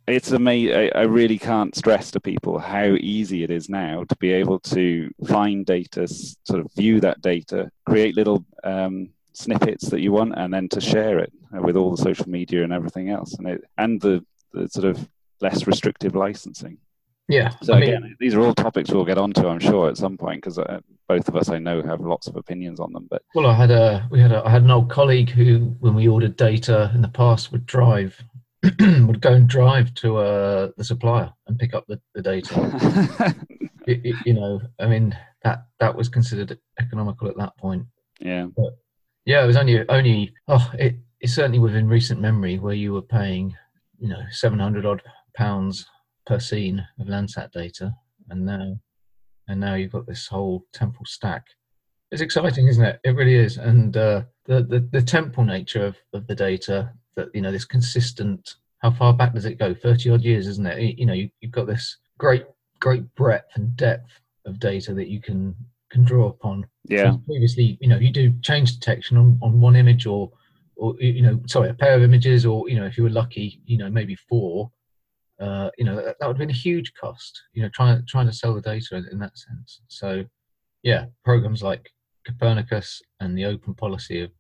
it's 0.07 0.33
amazing. 0.33 0.91
I, 0.95 1.03
really 1.03 1.39
can't 1.39 1.75
stress 1.77 2.11
to 2.13 2.21
people 2.21 2.59
how 2.59 2.97
easy 3.01 3.45
it 3.45 3.51
is 3.51 3.69
now 3.69 4.05
to 4.05 4.17
be 4.17 4.33
able 4.33 4.59
to 4.61 5.11
find 5.27 5.65
data, 5.65 6.09
sort 6.09 6.61
of 6.61 6.73
view 6.75 7.01
that 7.01 7.21
data, 7.23 7.71
create 7.87 8.17
little 8.17 8.45
um, 8.65 9.11
snippets 9.33 9.89
that 9.91 10.01
you 10.01 10.13
want, 10.13 10.35
and 10.37 10.53
then 10.53 10.69
to 10.71 10.81
share 10.81 11.19
it 11.19 11.33
with 11.53 11.77
all 11.77 11.91
the 11.91 12.03
social 12.03 12.29
media 12.29 12.65
and 12.65 12.73
everything 12.73 13.11
else, 13.11 13.35
and 13.35 13.49
it 13.49 13.65
and 13.79 14.01
the, 14.01 14.25
the 14.53 14.69
sort 14.69 14.87
of 14.87 15.09
less 15.41 15.67
restrictive 15.67 16.15
licensing. 16.15 16.79
yeah 17.29 17.51
So 17.63 17.75
I 17.75 17.81
mean, 17.81 17.89
again, 17.91 18.17
these 18.21 18.35
are 18.35 18.41
all 18.41 18.55
topics 18.55 18.91
we'll 18.91 19.05
get 19.05 19.19
onto, 19.19 19.49
I'm 19.49 19.61
sure, 19.61 19.89
at 19.89 19.97
some 19.97 20.17
point, 20.17 20.43
because 20.43 20.59
uh, 20.59 20.81
both 21.09 21.29
of 21.29 21.37
us 21.37 21.49
I 21.49 21.59
know 21.59 21.83
have 21.83 22.01
lots 22.01 22.27
of 22.27 22.37
opinions 22.37 22.81
on 22.81 22.93
them. 22.93 23.07
But 23.11 23.23
Well, 23.35 23.47
I 23.47 23.55
had 23.55 23.71
a 23.71 24.07
we 24.11 24.21
had 24.21 24.33
a 24.33 24.43
I 24.45 24.51
had 24.51 24.63
an 24.63 24.71
old 24.71 24.91
colleague 24.91 25.31
who, 25.31 25.75
when 25.81 25.95
we 25.95 26.09
ordered 26.09 26.37
data 26.37 26.91
in 26.95 27.03
the 27.03 27.09
past, 27.09 27.53
would 27.53 27.67
drive 27.67 28.23
would 28.81 29.21
go 29.21 29.33
and 29.33 29.49
drive 29.49 29.95
to 29.95 30.19
uh, 30.19 30.71
the 30.77 30.85
supplier 30.85 31.33
and 31.47 31.59
pick 31.59 31.75
up 31.75 31.87
the, 31.89 32.01
the 32.15 32.23
data. 32.23 33.35
It- 33.87 34.05
it- 34.05 34.27
you 34.27 34.35
know, 34.35 34.61
I 34.79 34.87
mean 34.87 35.17
that 35.43 35.65
that 35.81 35.97
was 35.97 36.09
considered 36.11 36.59
economical 36.79 37.29
at 37.29 37.37
that 37.39 37.57
point. 37.57 37.87
yeah, 38.21 38.47
But 38.55 38.77
Yeah, 39.25 39.43
it 39.43 39.47
was 39.47 39.57
only 39.57 39.89
only 39.89 40.35
oh, 40.49 40.71
it, 40.79 40.97
it's 41.21 41.33
certainly 41.35 41.59
within 41.59 41.89
recent 41.89 42.21
memory 42.21 42.59
where 42.59 42.75
you 42.75 42.93
were 42.93 43.03
paying, 43.03 43.57
you 43.99 44.09
know, 44.09 44.21
seven 44.31 44.59
hundred 44.59 44.85
odd 44.85 45.03
pounds 45.35 45.87
per 46.27 46.39
scene 46.39 46.87
of 47.01 47.07
Landsat 47.07 47.53
data, 47.53 47.95
and 48.29 48.45
now 48.45 48.79
and 49.49 49.61
now 49.61 49.75
you've 49.75 49.93
got 49.93 50.07
this 50.07 50.27
whole 50.29 50.67
temporal 50.75 51.07
stack. 51.07 51.47
It's 52.13 52.23
exciting, 52.23 52.69
isn't 52.69 52.85
it? 52.85 53.01
It 53.03 53.17
really 53.17 53.35
is, 53.35 53.57
and 53.57 53.97
uh, 53.97 54.23
the, 54.45 54.63
the 54.63 54.81
the 54.93 55.03
temporal 55.03 55.47
nature 55.47 55.87
of, 55.87 55.97
of 56.13 56.27
the 56.27 56.35
data 56.35 56.93
that 57.17 57.29
you 57.35 57.41
know 57.41 57.53
this 57.53 57.65
consistent. 57.65 58.57
How 58.79 58.91
far 58.91 59.13
back 59.13 59.35
does 59.35 59.45
it 59.45 59.59
go? 59.59 59.75
Thirty 59.75 60.11
odd 60.11 60.23
years, 60.23 60.47
isn't 60.47 60.67
it? 60.67 60.99
You, 60.99 61.07
know, 61.07 61.13
you, 61.13 61.29
you've 61.41 61.53
got 61.53 61.67
this 61.67 61.99
great 62.19 62.47
great 62.81 63.15
breadth 63.15 63.51
and 63.55 63.77
depth 63.77 64.11
of 64.47 64.59
data 64.59 64.95
that 64.95 65.09
you 65.09 65.21
can 65.21 65.55
can 65.91 66.05
draw 66.05 66.29
upon. 66.29 66.67
yeah, 66.89 67.11
So 67.13 67.23
previously, 67.27 67.77
you 67.81 67.89
know, 67.89 67.99
you 67.99 68.11
do 68.11 68.33
change 68.43 68.79
detection 68.79 69.17
on, 69.17 69.39
on 69.43 69.61
one 69.61 69.77
image 69.77 70.07
or, 70.07 70.31
or 70.77 70.95
you 71.01 71.21
know, 71.21 71.41
sorry, 71.47 71.69
a 71.69 71.75
pair 71.75 71.95
of 71.95 72.03
images, 72.03 72.47
or 72.47 72.69
you 72.69 72.77
know, 72.77 72.87
if 72.87 72.97
you 72.97 73.05
were 73.05 73.11
lucky, 73.11 73.61
you 73.67 73.79
know, 73.79 73.91
maybe 73.91 74.17
four. 74.29 74.71
Uh, 75.41 75.71
you 75.79 75.85
know, 75.87 75.97
that, 75.97 76.17
that 76.21 76.27
would 76.27 76.37
have 76.37 76.39
been 76.39 76.51
a 76.51 76.53
huge 76.53 76.93
cost. 76.95 77.43
You 77.53 77.63
know, 77.63 77.71
trying 77.75 77.97
to 77.97 78.05
trying 78.05 78.27
to 78.27 78.33
sell 78.33 78.55
the 78.55 78.61
data 78.61 78.97
in, 78.97 79.09
in 79.13 79.19
that 79.19 79.37
sense. 79.37 79.81
So, 79.89 80.25
yeah, 80.83 81.07
programs 81.25 81.63
like 81.63 81.91
Copernicus 82.27 83.03
and 83.21 83.37
the 83.37 83.47
open 83.47 83.75
policy 83.75 84.21
of 84.21 84.31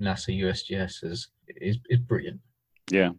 NASA 0.00 0.38
USGS 0.40 1.04
is 1.04 1.28
is, 1.48 1.78
is 1.88 1.98
brilliant. 1.98 2.40
yeah. 2.90 3.10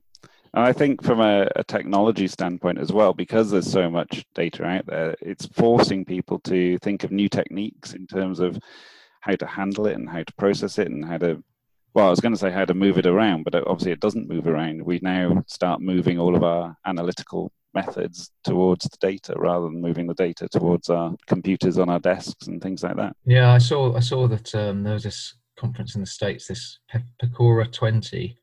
And 0.53 0.63
I 0.63 0.71
think 0.71 1.03
from 1.03 1.19
a, 1.19 1.49
a 1.57 1.65
technology 1.65 2.27
standpoint 2.27 2.77
as 2.77 2.93
well, 2.93 3.13
because 3.13 3.51
there's 3.51 3.69
so 3.69 3.89
much 3.89 4.25
data 4.35 4.63
out 4.63 4.85
there, 4.85 5.13
it's 5.19 5.45
forcing 5.47 6.05
people 6.05 6.39
to 6.45 6.77
think 6.79 7.03
of 7.03 7.11
new 7.11 7.27
techniques 7.27 7.93
in 7.93 8.07
terms 8.07 8.39
of 8.39 8.57
how 9.19 9.35
to 9.35 9.45
handle 9.45 9.85
it 9.85 9.95
and 9.95 10.09
how 10.09 10.23
to 10.23 10.33
process 10.37 10.77
it 10.79 10.87
and 10.89 11.03
how 11.03 11.17
to 11.17 11.43
well, 11.93 12.07
I 12.07 12.09
was 12.09 12.19
going 12.19 12.33
to 12.33 12.39
say 12.39 12.51
how 12.51 12.65
to 12.65 12.73
move 12.73 12.97
it 12.97 13.05
around, 13.05 13.45
but 13.45 13.55
obviously 13.55 13.93
it 13.93 14.01
doesn't 14.01 14.27
move 14.27 14.47
around. 14.47 14.81
We 14.81 14.99
now 15.01 15.43
start 15.47 15.79
moving 15.79 16.19
all 16.19 16.35
of 16.35 16.43
our 16.43 16.75
analytical 16.85 17.53
methods 17.73 18.31
towards 18.43 18.85
the 18.85 18.97
data 18.99 19.33
rather 19.37 19.65
than 19.65 19.81
moving 19.81 20.05
the 20.05 20.13
data 20.13 20.49
towards 20.49 20.89
our 20.89 21.15
computers 21.25 21.77
on 21.77 21.89
our 21.89 21.99
desks 21.99 22.47
and 22.47 22.61
things 22.61 22.83
like 22.83 22.97
that. 22.97 23.15
Yeah, 23.25 23.51
I 23.51 23.59
saw 23.59 23.95
I 23.95 24.01
saw 24.01 24.27
that 24.27 24.53
um, 24.55 24.83
there 24.83 24.93
was 24.93 25.03
this 25.03 25.35
conference 25.57 25.95
in 25.95 26.01
the 26.01 26.07
states, 26.07 26.47
this 26.47 26.79
Pecora 27.21 27.71
20, 27.71 28.37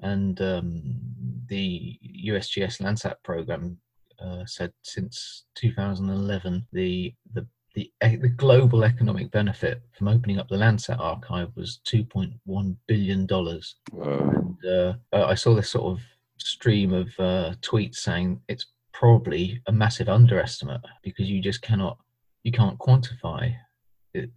and 0.00 0.40
um, 0.40 1.00
the 1.46 1.98
USGS 2.26 2.80
Landsat 2.80 3.16
program 3.22 3.78
uh, 4.20 4.44
said 4.46 4.72
since 4.82 5.44
2011 5.56 6.66
the 6.72 7.14
the 7.34 7.46
the, 7.74 7.90
the 8.02 8.28
global 8.28 8.84
economic 8.84 9.30
benefit 9.30 9.80
from 9.96 10.08
opening 10.08 10.38
up 10.38 10.48
the 10.48 10.56
Landsat 10.56 10.98
archive 10.98 11.48
was 11.56 11.80
2.1 11.86 12.76
billion 12.86 13.24
dollars. 13.24 13.76
And 13.92 14.66
uh, 14.66 14.92
I 15.12 15.34
saw 15.34 15.54
this 15.54 15.70
sort 15.70 15.84
of 15.92 16.00
stream 16.36 16.92
of 16.92 17.08
uh, 17.18 17.54
tweets 17.62 17.96
saying 17.96 18.42
it's 18.48 18.66
probably 18.92 19.62
a 19.68 19.72
massive 19.72 20.10
underestimate 20.10 20.82
because 21.02 21.30
you 21.30 21.40
just 21.40 21.62
cannot, 21.62 21.96
you 22.42 22.52
can't 22.52 22.78
quantify 22.78 23.54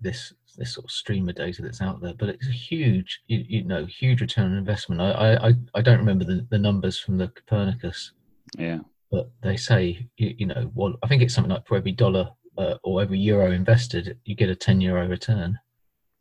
this 0.02 0.34
this 0.58 0.74
sort 0.74 0.86
of 0.86 0.92
stream 0.92 1.28
of 1.28 1.36
data 1.36 1.62
that's 1.62 1.82
out 1.82 2.02
there. 2.02 2.14
But 2.14 2.30
it's 2.30 2.48
a 2.48 2.52
huge, 2.52 3.22
you, 3.28 3.44
you 3.48 3.64
know, 3.66 3.86
huge 3.86 4.22
return 4.22 4.52
on 4.52 4.58
investment. 4.58 5.02
I 5.02 5.36
I, 5.50 5.54
I 5.76 5.82
don't 5.82 6.00
remember 6.00 6.24
the, 6.26 6.48
the 6.50 6.58
numbers 6.58 6.98
from 7.00 7.18
the 7.18 7.28
Copernicus 7.28 8.14
Yeah. 8.58 8.80
but 9.12 9.30
they 9.42 9.58
say 9.58 10.08
you, 10.18 10.36
you 10.40 10.46
know 10.48 10.72
well 10.74 10.94
i 11.04 11.08
think 11.08 11.22
it's 11.22 11.34
something 11.34 11.52
like 11.54 11.68
for 11.68 11.78
every 11.78 11.92
dollar 11.92 12.30
uh, 12.58 12.76
or 12.84 13.02
every 13.02 13.20
euro 13.20 13.52
invested 13.52 14.18
you 14.26 14.34
get 14.36 14.50
a 14.50 14.56
10 14.56 14.82
euro 14.82 15.08
return 15.08 15.60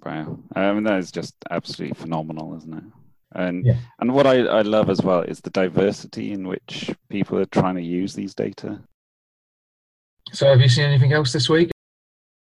Wow. 0.05 0.39
I 0.55 0.71
mean, 0.75 0.85
that 0.85 0.99
is 0.99 1.11
just 1.11 1.35
absolutely 1.51 1.95
phenomenal, 1.95 2.55
isn't 2.59 2.75
it? 2.75 2.85
And 3.33 3.65
Yeah. 3.65 3.79
and 4.01 4.13
what 4.13 4.27
I, 4.27 4.41
I 4.59 4.61
love 4.63 4.91
as 4.91 5.01
well 5.01 5.21
is 5.23 5.41
the 5.41 5.49
diversity 5.51 6.33
in 6.33 6.47
which 6.47 6.91
people 7.09 7.39
are 7.39 7.47
trying 7.47 7.77
to 7.77 7.83
use 7.83 8.13
these 8.15 8.35
data. 8.35 8.81
so 10.33 10.47
have 10.47 10.61
you 10.61 10.69
seen 10.69 10.85
anything 10.85 11.13
else 11.15 11.33
this 11.33 11.49
week 11.49 11.71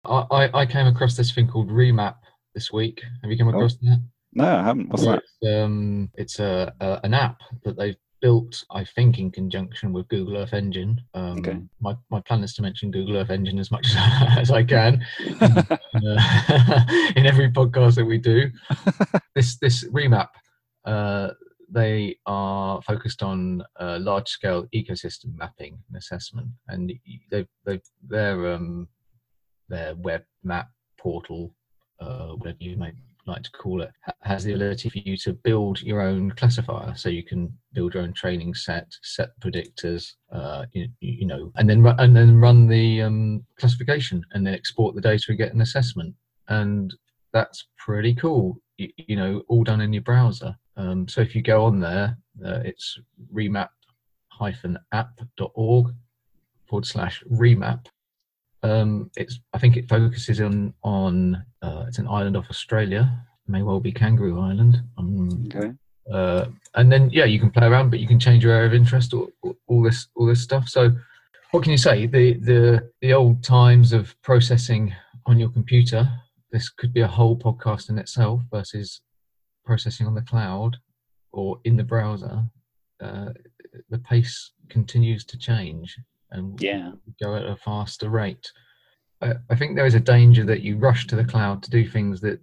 i 0.07 0.51
i, 0.63 0.67
came 0.67 0.87
across 0.87 1.17
this 1.17 1.33
thing 1.33 1.49
called 1.49 1.71
remap 1.71 2.17
this 2.55 2.73
week 2.73 3.03
have 3.23 3.31
you 3.31 3.37
come 3.39 3.49
Oh. 3.49 3.57
across 3.57 3.77
that 3.77 4.03
No, 4.33 4.45
I 4.59 4.63
haven't. 4.63 4.89
What's 4.91 5.05
that? 5.05 5.23
it's, 5.23 5.53
um 5.55 6.11
it's 6.15 6.39
a, 6.41 6.73
a 6.81 7.01
an 7.05 7.15
app 7.15 7.39
that 7.65 7.77
they've 7.77 7.97
built 8.23 8.65
i 8.71 8.83
think 8.83 9.19
in 9.19 9.31
conjunction 9.31 9.93
with 9.93 10.09
google 10.09 10.37
earth 10.39 10.55
engine 10.55 11.01
um 11.15 11.39
Okay. 11.39 11.59
my, 11.81 11.95
my 12.11 12.21
plan 12.23 12.43
is 12.43 12.55
to 12.55 12.63
mention 12.63 12.91
google 12.91 13.17
earth 13.19 13.31
engine 13.31 13.59
as 13.59 13.71
much 13.71 13.87
as, 13.89 13.97
as 14.39 14.51
i 14.51 14.63
can 14.65 15.05
uh, 15.41 15.73
in 17.17 17.27
every 17.27 17.51
podcast 17.51 17.95
that 17.97 18.05
we 18.07 18.19
do. 18.19 18.51
this 19.35 19.57
this 19.59 19.85
remap, 19.91 20.29
uh, 20.87 21.29
they 21.71 22.17
are 22.27 22.81
focused 22.83 23.23
on 23.23 23.63
uh, 23.81 23.99
large 24.01 24.29
scale 24.29 24.67
ecosystem 24.75 25.35
mapping 25.37 25.79
and 25.89 25.97
assessment, 25.97 26.49
and 26.69 26.93
they 27.31 27.47
they 27.65 27.81
their 28.09 28.55
um 28.55 28.89
their 29.69 29.95
web 29.97 30.25
map 30.43 30.71
portal, 30.99 31.53
uh, 32.01 32.29
whatever 32.29 32.59
you 32.61 32.77
may 32.77 32.93
like 33.27 33.43
to 33.43 33.51
call 33.51 33.83
it, 33.83 33.91
has 34.23 34.45
the 34.45 34.55
ability 34.55 34.89
for 34.89 34.99
you 34.99 35.17
to 35.17 35.33
build 35.33 35.83
your 35.83 36.01
own 36.01 36.31
classifier. 36.33 36.95
So 36.95 37.09
you 37.09 37.25
can 37.25 37.53
build 37.73 37.95
your 37.95 38.05
own 38.05 38.13
training 38.13 38.55
set, 38.55 38.87
set 39.03 39.31
predictors, 39.41 40.13
uh, 40.33 40.67
you, 40.73 40.89
you 41.01 41.27
know, 41.27 41.51
and 41.57 41.69
then 41.69 41.85
and 41.99 42.17
then 42.17 42.37
run 42.37 42.69
the 42.69 43.03
um, 43.03 43.45
classification, 43.59 44.25
and 44.33 44.47
then 44.47 44.55
export 44.55 44.95
the 44.95 45.01
data 45.01 45.25
and 45.29 45.39
get 45.39 45.53
an 45.53 45.61
assessment. 45.61 46.15
And 46.49 46.95
that's 47.33 47.67
pretty 47.77 48.15
cool. 48.15 48.61
You, 48.77 48.91
you 48.97 49.17
know, 49.17 49.43
all 49.49 49.65
done 49.65 49.81
in 49.81 49.93
your 49.93 50.03
browser. 50.03 50.57
Um, 50.77 51.09
so 51.09 51.21
if 51.21 51.35
you 51.35 51.43
go 51.43 51.65
on 51.65 51.81
there, 51.81 52.17
uh, 52.45 52.61
it's 52.65 52.97
remap-app.org 53.35 55.95
forward 56.69 56.87
slash 56.87 57.25
remap. 57.33 57.87
Um, 58.63 59.11
it's 59.17 59.39
I 59.53 59.59
think 59.59 59.77
it 59.77 59.89
focuses 59.89 60.41
on 60.41 60.75
on 60.83 61.45
uh, 61.63 61.85
it's 61.89 61.99
an 61.99 62.09
island 62.09 62.37
off 62.37 62.47
Australia, 62.51 63.25
may 63.47 63.63
well 63.63 63.81
be 63.81 63.93
Kangaroo 63.93 64.41
Island. 64.41 64.83
Um, 64.99 65.45
Okay. 65.47 65.73
uh, 66.13 66.47
and 66.75 66.91
then 66.91 67.11
yeah, 67.11 67.25
you 67.27 67.39
can 67.39 67.51
play 67.51 67.67
around, 67.67 67.91
but 67.91 68.01
you 68.01 68.07
can 68.09 68.19
change 68.21 68.43
your 68.45 68.53
area 68.55 68.67
of 68.69 68.75
interest, 68.75 69.13
or, 69.15 69.29
all- 69.43 69.57
all 69.69 69.83
this 69.83 70.09
all 70.17 70.27
this 70.27 70.43
stuff. 70.43 70.69
So 70.69 70.91
what 71.53 71.63
can 71.63 71.73
you 71.73 71.79
say? 71.79 72.07
The 72.07 72.35
the 72.35 72.91
the 73.03 73.13
old 73.13 73.43
times 73.45 73.93
of 73.93 74.15
processing 74.23 74.93
on 75.27 75.39
your 75.39 75.51
computer. 75.51 76.09
This 76.53 76.69
could 76.71 76.93
be 76.93 77.01
a 77.03 77.09
whole 77.09 77.37
podcast 77.37 77.91
in 77.91 77.99
itself 77.99 78.41
versus 78.51 79.01
processing 79.65 80.07
on 80.07 80.15
the 80.15 80.23
cloud 80.23 80.77
or 81.33 81.59
in 81.65 81.77
the 81.77 81.85
browser. 81.85 82.45
Uh, 83.03 83.31
the 83.91 83.99
pace 83.99 84.53
continues 84.71 85.25
to 85.27 85.37
change 85.37 85.99
and 86.31 86.61
Yeah. 86.61 86.93
go 87.21 87.37
at 87.37 87.45
a 87.45 87.57
faster 87.57 88.11
rate. 88.11 88.51
I, 89.23 89.35
I 89.51 89.57
think 89.57 89.77
there 89.77 89.87
is 89.87 89.95
a 89.95 90.01
danger 90.01 90.45
that 90.45 90.63
you 90.63 90.77
rush 90.77 91.07
to 91.09 91.17
the 91.17 91.25
cloud 91.25 91.63
to 91.63 91.71
do 91.71 91.89
things 91.89 92.21
that 92.21 92.41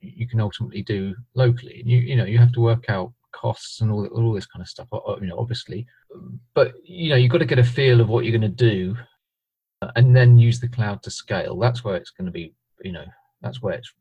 you 0.00 0.26
can 0.28 0.40
ultimately 0.40 0.82
do 0.82 1.14
locally. 1.34 1.80
And 1.80 1.90
you 1.90 1.98
you 1.98 2.16
know 2.16 2.24
you 2.24 2.38
have 2.38 2.52
to 2.52 2.60
work 2.60 2.88
out 2.88 3.12
costs 3.32 3.80
and 3.80 3.90
all 3.90 4.06
all 4.06 4.32
this 4.32 4.46
kind 4.46 4.62
of 4.62 4.68
stuff. 4.68 4.88
You 4.92 5.28
know, 5.28 5.38
obviously, 5.38 5.86
but 6.54 6.74
you 6.84 7.10
know 7.10 7.16
you've 7.16 7.30
got 7.30 7.38
to 7.38 7.44
get 7.44 7.58
a 7.58 7.64
feel 7.64 8.00
of 8.00 8.08
what 8.08 8.24
you're 8.24 8.36
going 8.38 8.50
to 8.56 8.70
do, 8.70 8.96
uh, 9.82 9.92
and 9.96 10.14
then 10.16 10.38
use 10.38 10.60
the 10.60 10.68
cloud 10.68 11.02
to 11.02 11.10
scale. 11.10 11.58
That's 11.58 11.84
where 11.84 11.96
it's 11.96 12.10
going 12.10 12.26
to 12.26 12.32
be. 12.32 12.54
You 12.82 12.92
know, 12.92 13.04
that's 13.40 13.62
where 13.62 13.74
it's 13.74 13.92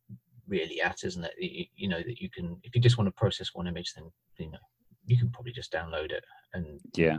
really 0.47 0.81
at, 0.81 1.03
isn't 1.03 1.23
it? 1.23 1.33
You, 1.39 1.65
you 1.75 1.87
know 1.87 2.01
that 2.01 2.19
you 2.19 2.29
can 2.29 2.57
if 2.63 2.75
you 2.75 2.81
just 2.81 2.97
want 2.97 3.07
to 3.07 3.11
process 3.11 3.51
one 3.53 3.67
image, 3.67 3.93
then 3.93 4.11
you 4.37 4.51
know 4.51 4.59
you 5.05 5.17
can 5.17 5.29
probably 5.29 5.51
just 5.51 5.71
download 5.71 6.11
it 6.11 6.23
and 6.53 6.79
Yeah. 6.95 7.17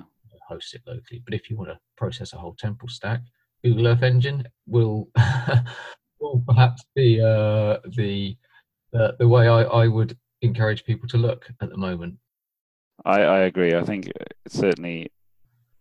Host 0.49 0.75
it 0.75 0.83
locally. 0.87 1.23
But 1.25 1.35
if 1.35 1.50
you 1.50 1.57
want 1.57 1.71
to 1.71 1.79
process 1.97 2.33
a 2.33 2.38
whole 2.38 2.55
temporal 2.55 2.88
stack, 2.88 3.21
Google 3.65 3.88
Earth 3.88 4.03
Engine 4.03 4.47
will 4.67 5.09
will 6.21 6.43
perhaps 6.47 6.85
be 6.95 7.21
uh, 7.21 7.79
the 7.97 8.37
uh, 8.95 9.12
the 9.19 9.29
way 9.29 9.49
I, 9.49 9.62
I 9.62 9.88
would 9.88 10.17
encourage 10.43 10.85
people 10.85 11.09
to 11.09 11.19
look 11.19 11.47
at 11.61 11.71
the 11.71 11.76
moment. 11.76 12.17
I, 13.05 13.21
I 13.21 13.38
agree. 13.41 13.75
I 13.75 13.83
think 13.83 14.07
it 14.07 14.35
certainly 14.49 15.11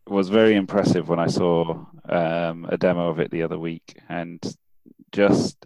was 0.07 0.29
very 0.29 0.55
impressive 0.55 1.09
when 1.09 1.19
I 1.19 1.27
saw 1.27 1.85
um, 2.09 2.65
a 2.69 2.77
demo 2.77 3.09
of 3.09 3.19
it 3.19 3.31
the 3.31 3.43
other 3.43 3.57
week, 3.57 3.97
and 4.09 4.39
just 5.11 5.65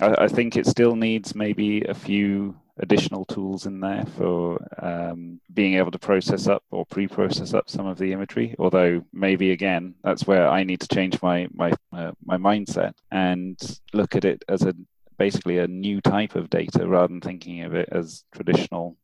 I, 0.00 0.24
I 0.24 0.28
think 0.28 0.56
it 0.56 0.66
still 0.66 0.96
needs 0.96 1.34
maybe 1.34 1.82
a 1.82 1.94
few 1.94 2.56
additional 2.80 3.24
tools 3.24 3.66
in 3.66 3.80
there 3.80 4.04
for 4.16 4.58
um, 4.82 5.40
being 5.52 5.74
able 5.74 5.90
to 5.90 5.98
process 5.98 6.46
up 6.46 6.62
or 6.70 6.86
pre-process 6.86 7.54
up 7.54 7.68
some 7.68 7.86
of 7.86 7.98
the 7.98 8.12
imagery. 8.12 8.54
Although 8.58 9.04
maybe 9.12 9.52
again, 9.52 9.94
that's 10.02 10.26
where 10.26 10.48
I 10.48 10.64
need 10.64 10.80
to 10.80 10.88
change 10.88 11.20
my 11.22 11.48
my 11.52 11.72
uh, 11.92 12.12
my 12.24 12.36
mindset 12.36 12.94
and 13.10 13.58
look 13.92 14.16
at 14.16 14.24
it 14.24 14.44
as 14.48 14.62
a 14.62 14.74
basically 15.18 15.58
a 15.58 15.68
new 15.68 16.00
type 16.00 16.34
of 16.34 16.48
data 16.48 16.88
rather 16.88 17.08
than 17.08 17.20
thinking 17.20 17.62
of 17.62 17.74
it 17.74 17.88
as 17.92 18.24
traditional 18.32 18.96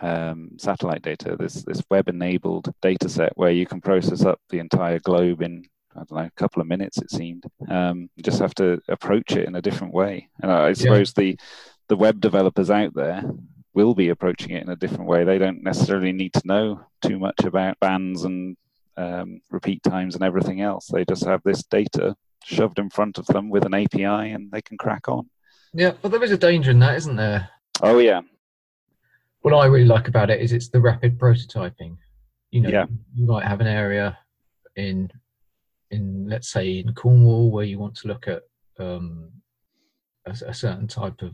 um, 0.00 0.50
satellite 0.58 1.02
data, 1.02 1.36
this 1.38 1.62
this 1.64 1.82
web-enabled 1.90 2.72
data 2.80 3.08
set 3.08 3.32
where 3.36 3.50
you 3.50 3.66
can 3.66 3.80
process 3.80 4.24
up 4.24 4.40
the 4.48 4.58
entire 4.58 4.98
globe 4.98 5.42
in 5.42 5.64
I 5.94 5.98
don't 5.98 6.12
know 6.12 6.24
a 6.24 6.30
couple 6.40 6.62
of 6.62 6.68
minutes. 6.68 6.98
It 6.98 7.10
seemed. 7.10 7.44
Um, 7.68 8.08
you 8.16 8.22
just 8.22 8.40
have 8.40 8.54
to 8.56 8.80
approach 8.88 9.32
it 9.32 9.46
in 9.46 9.54
a 9.56 9.62
different 9.62 9.92
way, 9.92 10.28
and 10.42 10.50
I, 10.50 10.68
I 10.68 10.72
suppose 10.72 11.12
the 11.12 11.38
the 11.92 11.96
web 11.96 12.22
developers 12.22 12.70
out 12.70 12.94
there 12.94 13.22
will 13.74 13.94
be 13.94 14.08
approaching 14.08 14.52
it 14.52 14.62
in 14.62 14.70
a 14.70 14.76
different 14.76 15.04
way. 15.04 15.24
They 15.24 15.36
don't 15.36 15.62
necessarily 15.62 16.10
need 16.10 16.32
to 16.32 16.40
know 16.46 16.80
too 17.02 17.18
much 17.18 17.44
about 17.44 17.78
bands 17.80 18.24
and 18.24 18.56
um, 18.96 19.42
repeat 19.50 19.82
times 19.82 20.14
and 20.14 20.24
everything 20.24 20.62
else. 20.62 20.86
They 20.86 21.04
just 21.04 21.26
have 21.26 21.42
this 21.44 21.62
data 21.64 22.16
shoved 22.44 22.78
in 22.78 22.88
front 22.88 23.18
of 23.18 23.26
them 23.26 23.50
with 23.50 23.66
an 23.66 23.74
API, 23.74 24.04
and 24.32 24.50
they 24.50 24.62
can 24.62 24.78
crack 24.78 25.06
on. 25.06 25.28
Yeah, 25.74 25.92
but 26.00 26.12
there 26.12 26.24
is 26.24 26.30
a 26.30 26.38
danger 26.38 26.70
in 26.70 26.78
that, 26.78 26.96
isn't 26.96 27.16
there? 27.16 27.50
Oh 27.82 27.98
yeah, 27.98 28.22
What 29.42 29.52
I 29.52 29.66
really 29.66 29.84
like 29.84 30.08
about 30.08 30.30
it 30.30 30.40
is 30.40 30.52
it's 30.52 30.70
the 30.70 30.80
rapid 30.80 31.18
prototyping. 31.18 31.98
You 32.52 32.62
know, 32.62 32.70
Yeah. 32.70 32.86
you 33.14 33.26
might 33.26 33.44
have 33.44 33.60
an 33.60 33.66
area 33.66 34.16
in 34.76 35.10
in 35.90 36.26
let's 36.26 36.48
say 36.48 36.78
in 36.78 36.94
Cornwall 36.94 37.50
where 37.50 37.66
you 37.66 37.78
want 37.78 37.96
to 37.96 38.08
look 38.08 38.28
at 38.28 38.44
um, 38.78 39.30
a, 40.24 40.30
a 40.46 40.54
certain 40.54 40.88
type 40.88 41.20
of, 41.20 41.32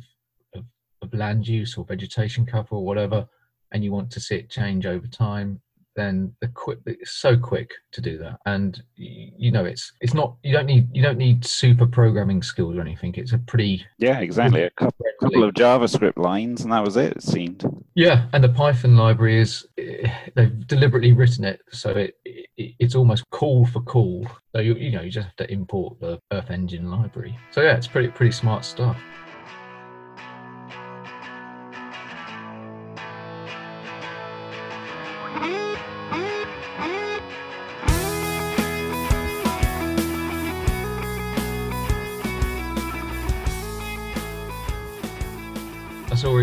of 1.12 1.18
land 1.18 1.46
use 1.46 1.76
or 1.76 1.84
vegetation 1.84 2.46
cover 2.46 2.76
or 2.76 2.84
whatever, 2.84 3.26
and 3.72 3.84
you 3.84 3.92
want 3.92 4.10
to 4.12 4.20
see 4.20 4.36
it 4.36 4.50
change 4.50 4.86
over 4.86 5.06
time. 5.06 5.60
Then 5.96 6.32
the 6.40 6.46
quick 6.46 6.78
it's 6.86 7.10
so 7.10 7.36
quick 7.36 7.72
to 7.90 8.00
do 8.00 8.18
that, 8.18 8.38
and 8.46 8.80
you 8.94 9.50
know 9.50 9.64
it's 9.64 9.92
it's 10.00 10.14
not 10.14 10.36
you 10.44 10.52
don't 10.52 10.66
need 10.66 10.88
you 10.92 11.02
don't 11.02 11.18
need 11.18 11.44
super 11.44 11.86
programming 11.86 12.40
skills 12.40 12.76
or 12.76 12.80
anything. 12.80 13.14
It's 13.16 13.32
a 13.32 13.38
pretty 13.38 13.84
yeah, 13.98 14.20
exactly. 14.20 14.62
A 14.62 14.70
couple, 14.70 15.04
couple 15.20 15.42
of 15.42 15.54
JavaScript 15.54 16.16
lines, 16.16 16.62
and 16.62 16.72
that 16.72 16.84
was 16.84 16.96
it. 16.96 17.16
It 17.16 17.22
seemed. 17.24 17.64
Yeah, 17.96 18.26
and 18.32 18.44
the 18.44 18.48
Python 18.48 18.96
library 18.96 19.40
is 19.40 19.66
they've 20.36 20.66
deliberately 20.68 21.12
written 21.12 21.44
it 21.44 21.60
so 21.72 21.90
it, 21.90 22.14
it 22.24 22.46
it's 22.78 22.94
almost 22.94 23.28
call 23.30 23.66
for 23.66 23.80
call. 23.80 24.24
So 24.54 24.60
you 24.60 24.76
you 24.76 24.92
know 24.92 25.02
you 25.02 25.10
just 25.10 25.26
have 25.26 25.36
to 25.36 25.52
import 25.52 25.98
the 25.98 26.20
Earth 26.30 26.50
Engine 26.50 26.92
library. 26.92 27.36
So 27.50 27.62
yeah, 27.62 27.76
it's 27.76 27.88
pretty 27.88 28.08
pretty 28.08 28.30
smart 28.32 28.64
stuff. 28.64 28.96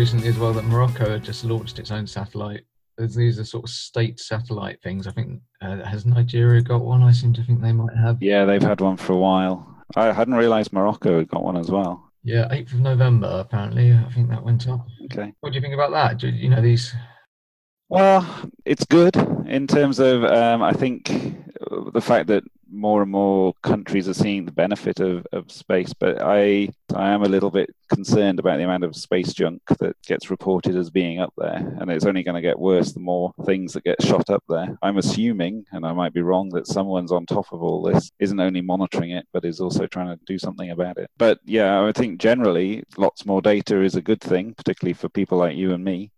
Recently 0.06 0.28
as 0.28 0.38
well 0.38 0.52
that 0.52 0.64
Morocco 0.64 1.10
had 1.10 1.24
just 1.24 1.42
launched 1.42 1.80
its 1.80 1.90
own 1.90 2.06
satellite. 2.06 2.62
These 2.96 3.40
are 3.40 3.44
sort 3.44 3.64
of 3.64 3.70
state 3.70 4.20
satellite 4.20 4.80
things. 4.80 5.08
I 5.08 5.10
think 5.10 5.40
uh, 5.60 5.82
has 5.82 6.06
Nigeria 6.06 6.62
got 6.62 6.82
one? 6.82 7.02
I 7.02 7.10
seem 7.10 7.32
to 7.32 7.42
think 7.42 7.60
they 7.60 7.72
might 7.72 7.96
have. 7.96 8.22
Yeah, 8.22 8.44
they've 8.44 8.62
had 8.62 8.80
one 8.80 8.96
for 8.96 9.14
a 9.14 9.16
while. 9.16 9.84
I 9.96 10.12
hadn't 10.12 10.34
realised 10.34 10.72
Morocco 10.72 11.18
had 11.18 11.26
got 11.26 11.42
one 11.42 11.56
as 11.56 11.72
well. 11.72 12.12
Yeah, 12.22 12.46
8th 12.52 12.74
of 12.74 12.80
November, 12.82 13.26
apparently. 13.26 13.94
I 13.94 14.08
think 14.12 14.28
that 14.28 14.44
went 14.44 14.68
up. 14.68 14.86
Okay. 15.06 15.32
What 15.40 15.50
do 15.50 15.56
you 15.56 15.60
think 15.60 15.74
about 15.74 15.90
that? 15.90 16.18
Do, 16.18 16.28
you 16.28 16.50
know, 16.50 16.62
these. 16.62 16.94
Well, 17.88 18.48
it's 18.64 18.84
good 18.84 19.16
in 19.48 19.66
terms 19.66 19.98
of, 19.98 20.22
um, 20.22 20.62
I 20.62 20.72
think, 20.72 21.06
the 21.92 22.00
fact 22.00 22.28
that 22.28 22.44
more 22.70 23.02
and 23.02 23.10
more 23.10 23.54
countries 23.62 24.08
are 24.08 24.14
seeing 24.14 24.44
the 24.44 24.52
benefit 24.52 25.00
of, 25.00 25.26
of 25.32 25.50
space, 25.50 25.92
but 25.92 26.20
I 26.22 26.70
I 26.94 27.10
am 27.10 27.22
a 27.22 27.28
little 27.28 27.50
bit 27.50 27.74
concerned 27.88 28.38
about 28.38 28.58
the 28.58 28.64
amount 28.64 28.84
of 28.84 28.96
space 28.96 29.32
junk 29.32 29.62
that 29.78 29.96
gets 30.06 30.30
reported 30.30 30.76
as 30.76 30.90
being 30.90 31.20
up 31.20 31.32
there, 31.36 31.74
and 31.80 31.90
it's 31.90 32.06
only 32.06 32.22
going 32.22 32.34
to 32.34 32.40
get 32.40 32.58
worse 32.58 32.92
the 32.92 33.00
more 33.00 33.32
things 33.44 33.72
that 33.72 33.84
get 33.84 34.02
shot 34.02 34.30
up 34.30 34.42
there. 34.48 34.76
I'm 34.82 34.98
assuming, 34.98 35.64
and 35.72 35.86
I 35.86 35.92
might 35.92 36.14
be 36.14 36.22
wrong, 36.22 36.48
that 36.50 36.66
someone's 36.66 37.12
on 37.12 37.26
top 37.26 37.52
of 37.52 37.62
all 37.62 37.82
this, 37.82 38.10
isn't 38.18 38.40
only 38.40 38.60
monitoring 38.60 39.10
it, 39.10 39.26
but 39.32 39.44
is 39.44 39.60
also 39.60 39.86
trying 39.86 40.16
to 40.16 40.24
do 40.26 40.38
something 40.38 40.70
about 40.70 40.98
it. 40.98 41.10
But 41.18 41.38
yeah, 41.44 41.84
I 41.84 41.92
think 41.92 42.20
generally 42.20 42.82
lots 42.96 43.26
more 43.26 43.42
data 43.42 43.82
is 43.82 43.94
a 43.94 44.02
good 44.02 44.20
thing, 44.20 44.54
particularly 44.54 44.94
for 44.94 45.08
people 45.08 45.38
like 45.38 45.56
you 45.56 45.72
and 45.72 45.84
me. 45.84 46.10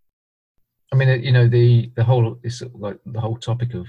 I 0.91 0.95
mean, 0.95 1.23
you 1.23 1.31
know, 1.31 1.47
the 1.47 1.91
the 1.95 2.03
whole 2.03 2.39
it's 2.43 2.63
like 2.73 2.97
the 3.05 3.19
whole 3.19 3.37
topic 3.37 3.75
of 3.75 3.85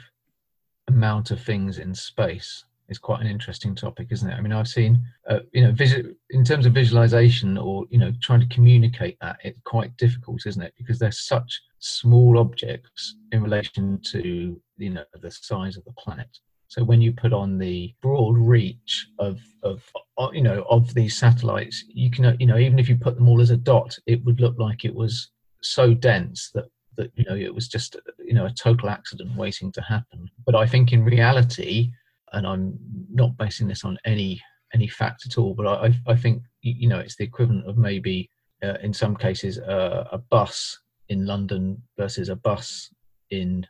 amount 0.91 1.31
of 1.31 1.41
things 1.41 1.79
in 1.79 1.95
space 1.95 2.65
is 2.91 2.99
quite 2.99 3.21
an 3.21 3.29
interesting 3.29 3.75
topic, 3.75 4.09
isn't 4.11 4.29
it? 4.29 4.35
I 4.35 4.41
mean, 4.41 4.53
I've 4.53 4.69
seen, 4.69 5.01
uh, 5.29 5.39
you 5.53 5.63
know, 5.63 5.73
visit 5.73 6.07
in 6.31 6.45
terms 6.45 6.67
of 6.67 6.75
visualization 6.75 7.57
or 7.57 7.87
you 7.89 7.99
know 7.99 8.13
trying 8.21 8.41
to 8.41 8.55
communicate 8.55 9.17
that, 9.21 9.39
it's 9.45 9.61
quite 9.65 9.97
difficult, 9.97 10.47
isn't 10.47 10.63
it? 10.63 10.75
Because 10.77 10.99
they're 10.99 11.13
such 11.13 11.63
small 11.79 12.39
objects 12.39 13.17
in 13.33 13.43
relation 13.43 14.01
to 14.13 14.61
you 14.77 14.91
know 14.91 15.05
the 15.21 15.31
size 15.31 15.77
of 15.77 15.85
the 15.85 15.93
planet. 15.93 16.39
So 16.67 16.85
when 16.85 17.01
you 17.01 17.13
put 17.13 17.33
on 17.33 17.59
the 17.59 17.95
broad 18.03 18.37
reach 18.37 19.09
of 19.19 19.41
of 19.63 19.83
uh, 20.19 20.31
you 20.33 20.43
know 20.43 20.65
of 20.69 20.93
these 20.93 21.17
satellites, 21.17 21.85
you 21.89 22.11
can 22.11 22.37
you 22.41 22.47
know 22.47 22.59
even 22.59 22.79
if 22.79 22.89
you 22.89 22.97
put 22.97 23.15
them 23.15 23.29
all 23.29 23.41
as 23.41 23.51
a 23.51 23.57
dot, 23.57 23.97
it 24.07 24.25
would 24.25 24.41
look 24.41 24.59
like 24.59 24.85
it 24.85 24.95
was 24.95 25.31
so 25.63 25.95
dense 25.95 26.51
that 26.55 26.67
that 27.01 27.11
you 27.15 27.25
know 27.25 27.37
it 27.37 27.55
was 27.55 27.69
just 27.69 27.97
you 28.19 28.35
know 28.35 28.47
a 28.47 28.53
total 28.53 28.91
accident 28.91 29.35
waiting 29.37 29.73
to 29.73 29.83
happen. 29.83 30.29
But 30.47 30.55
i 30.55 30.67
think 30.67 30.93
in 30.93 31.05
reality 31.05 31.91
and 32.33 32.47
i'm 32.47 32.79
not 33.13 33.37
basing 33.37 33.69
this 33.69 33.85
on 33.85 33.99
any 34.05 34.41
any 34.73 34.87
fact 34.87 35.27
at 35.27 35.37
all 35.37 35.53
but 35.55 35.67
i 35.67 35.93
i 36.07 36.15
think 36.15 36.43
you 36.63 36.89
know 36.89 37.01
it's 37.01 37.17
the 37.17 37.25
equivalent 37.25 37.69
of 37.69 37.77
maybe 37.77 38.31
uh, 38.63 38.79
in 38.83 38.93
some 38.93 39.17
cases 39.17 39.59
uh, 39.59 40.05
a 40.13 40.19
bus 40.19 40.79
in 41.09 41.27
london 41.27 41.83
versus 41.99 42.29
a 42.29 42.37
bus 42.37 42.89
in 43.31 43.67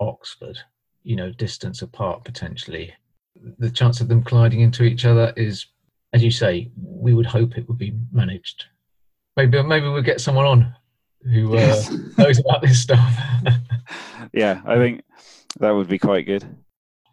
oxford 0.00 0.58
you 1.04 1.16
know 1.16 1.30
distance 1.32 1.82
apart 1.82 2.24
potentially. 2.24 2.92
The 3.58 3.70
chance 3.70 4.00
of 4.00 4.08
them 4.08 4.22
colliding 4.22 4.60
into 4.60 4.84
each 4.84 5.04
other 5.04 5.32
is 5.36 5.66
as 6.12 6.22
you 6.22 6.30
say 6.30 6.70
we 6.76 7.14
would 7.14 7.26
hope 7.26 7.56
it 7.56 7.66
would 7.68 7.78
be 7.78 7.94
managed. 8.12 8.66
Maybe 9.36 9.62
maybe 9.62 9.88
we'll 9.88 10.02
get 10.02 10.20
someone 10.20 10.46
on 10.46 10.74
who 11.24 11.56
uh, 11.56 11.60
yes. 11.60 11.90
knows 12.18 12.38
about 12.38 12.62
this 12.62 12.80
stuff. 12.80 13.14
yeah, 14.32 14.60
I 14.66 14.76
think 14.76 15.02
that 15.60 15.70
would 15.70 15.88
be 15.88 15.98
quite 15.98 16.26
good. 16.26 16.44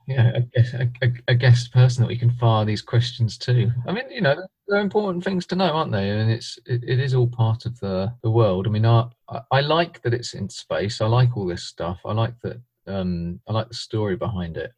Yeah, 0.08 0.40
a, 0.56 0.88
a, 1.04 1.14
a, 1.28 1.36
guest 1.36 1.72
person 1.72 2.02
that 2.02 2.08
we 2.08 2.18
can 2.18 2.32
fire 2.32 2.66
these 2.66 2.82
questions 2.82 3.38
to. 3.40 3.72
I 3.88 3.92
mean, 3.92 4.10
you 4.10 4.22
know, 4.22 4.36
they're 4.68 4.80
important 4.80 5.24
things 5.24 5.46
to 5.48 5.56
know, 5.56 5.72
aren't 5.72 5.92
they? 5.92 6.10
And 6.10 6.32
it's 6.32 6.58
it, 6.66 6.84
it 6.84 7.00
is 7.00 7.14
all 7.14 7.28
part 7.28 7.68
of 7.68 7.80
the 7.80 8.12
the 8.24 8.32
world. 8.32 8.66
I 8.66 8.72
mean, 8.72 8.88
I 8.88 9.06
I 9.52 9.62
like 9.62 10.02
that 10.02 10.16
it's 10.16 10.34
in 10.34 10.50
space. 10.50 11.00
I 11.00 11.06
like 11.06 11.38
all 11.38 11.46
this 11.46 11.66
stuff. 11.66 12.00
I 12.06 12.14
like 12.14 12.34
that. 12.42 12.60
Um, 12.88 13.40
I 13.48 13.54
like 13.54 13.68
the 13.68 13.76
story 13.76 14.16
behind 14.16 14.58
it. 14.58 14.74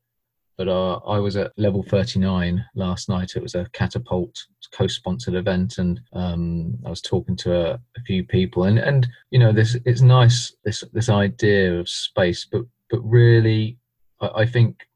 But 0.58 0.68
uh, 0.68 0.98
I 1.08 1.18
was 1.20 1.38
at 1.38 1.54
level 1.58 1.84
39 1.84 2.64
last 2.76 3.10
night. 3.10 3.34
It 3.36 3.42
was 3.42 3.56
a 3.56 3.68
catapult 3.74 4.38
co-sponsored 4.72 5.36
event, 5.36 5.78
and 5.78 6.00
um, 6.14 6.78
I 6.86 6.90
was 6.90 7.02
talking 7.02 7.36
to 7.38 7.56
a, 7.56 7.74
a, 7.74 8.02
few 8.06 8.24
people. 8.24 8.64
And 8.64 8.78
and 8.78 9.08
you 9.32 9.40
know, 9.40 9.52
this 9.52 9.78
it's 9.86 10.02
nice 10.02 10.54
this 10.64 10.84
this 10.94 11.10
idea 11.10 11.80
of 11.80 11.90
space, 11.90 12.48
but 12.52 12.62
but 12.90 13.00
really, 13.00 13.78
I, 14.20 14.28
I 14.42 14.46
think 14.46 14.88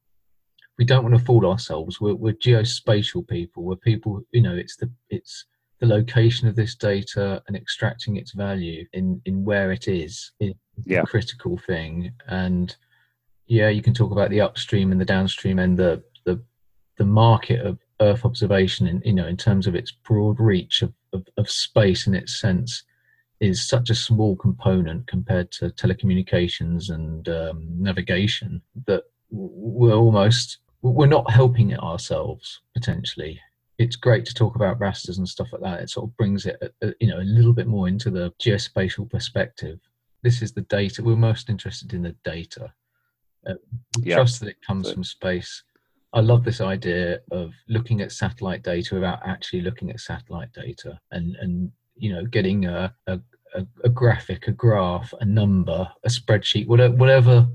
we 0.77 0.85
don't 0.85 1.03
want 1.03 1.17
to 1.17 1.23
fool 1.23 1.49
ourselves. 1.49 2.01
We're, 2.01 2.15
we're 2.15 2.33
geospatial 2.33 3.27
people. 3.27 3.63
We're 3.63 3.77
people. 3.77 4.21
You 4.31 4.41
know, 4.41 4.55
it's 4.55 4.75
the 4.75 4.91
it's 5.09 5.45
the 5.79 5.87
location 5.87 6.47
of 6.47 6.55
this 6.55 6.75
data 6.75 7.41
and 7.47 7.55
extracting 7.55 8.17
its 8.17 8.31
value 8.31 8.85
in 8.93 9.21
in 9.25 9.43
where 9.43 9.71
it 9.71 9.87
is 9.87 10.31
is 10.39 10.53
yeah. 10.85 11.01
a 11.01 11.05
critical 11.05 11.57
thing 11.57 12.11
and 12.27 12.75
yeah, 13.47 13.69
you 13.69 13.81
can 13.81 13.93
talk 13.93 14.11
about 14.11 14.29
the 14.29 14.41
upstream 14.41 14.91
and 14.91 14.99
the 14.99 15.05
downstream 15.05 15.59
and 15.59 15.77
the 15.77 16.03
the 16.25 16.41
the 16.97 17.05
market 17.05 17.61
of 17.61 17.79
Earth 18.01 18.25
observation, 18.25 18.87
in 18.87 19.01
you 19.05 19.13
know, 19.13 19.27
in 19.27 19.37
terms 19.37 19.67
of 19.67 19.75
its 19.75 19.91
broad 19.91 20.39
reach 20.39 20.81
of, 20.81 20.93
of, 21.13 21.25
of 21.37 21.49
space 21.49 22.07
in 22.07 22.15
its 22.15 22.39
sense, 22.39 22.83
is 23.39 23.67
such 23.67 23.89
a 23.89 23.95
small 23.95 24.35
component 24.35 25.07
compared 25.07 25.51
to 25.51 25.69
telecommunications 25.69 26.89
and 26.89 27.29
um, 27.29 27.67
navigation 27.77 28.61
that 28.87 29.03
we're 29.29 29.95
almost 29.95 30.59
we're 30.81 31.07
not 31.07 31.29
helping 31.31 31.71
it 31.71 31.79
ourselves 31.79 32.61
potentially. 32.73 33.39
It's 33.77 33.95
great 33.95 34.25
to 34.25 34.33
talk 34.33 34.55
about 34.55 34.79
rasters 34.79 35.17
and 35.17 35.27
stuff 35.27 35.51
like 35.51 35.61
that. 35.63 35.81
It 35.81 35.89
sort 35.89 36.09
of 36.09 36.15
brings 36.15 36.45
it, 36.45 36.57
a, 36.61 36.87
a, 36.87 36.93
you 37.01 37.07
know, 37.07 37.19
a 37.19 37.25
little 37.25 37.53
bit 37.53 37.67
more 37.67 37.87
into 37.87 38.09
the 38.09 38.31
geospatial 38.41 39.09
perspective. 39.09 39.79
This 40.21 40.41
is 40.41 40.53
the 40.53 40.61
data. 40.61 41.03
We're 41.03 41.17
most 41.17 41.49
interested 41.49 41.93
in 41.93 42.03
the 42.03 42.15
data 42.23 42.71
uh, 43.47 43.55
yeah. 43.99 44.15
Trust 44.15 44.39
that 44.39 44.49
it 44.49 44.61
comes 44.65 44.91
from 44.91 45.03
space. 45.03 45.63
I 46.13 46.21
love 46.21 46.43
this 46.43 46.61
idea 46.61 47.19
of 47.31 47.53
looking 47.67 48.01
at 48.01 48.11
satellite 48.11 48.63
data 48.63 48.95
without 48.95 49.19
actually 49.25 49.61
looking 49.61 49.89
at 49.89 49.99
satellite 49.99 50.53
data 50.53 50.99
and, 51.11 51.35
and 51.37 51.71
you 51.97 52.13
know, 52.13 52.25
getting 52.25 52.65
a, 52.65 52.93
a, 53.07 53.19
a 53.83 53.89
graphic, 53.89 54.47
a 54.47 54.51
graph, 54.51 55.13
a 55.19 55.25
number, 55.25 55.89
a 56.03 56.09
spreadsheet, 56.09 56.67
whatever, 56.67 56.95
whatever, 56.95 57.47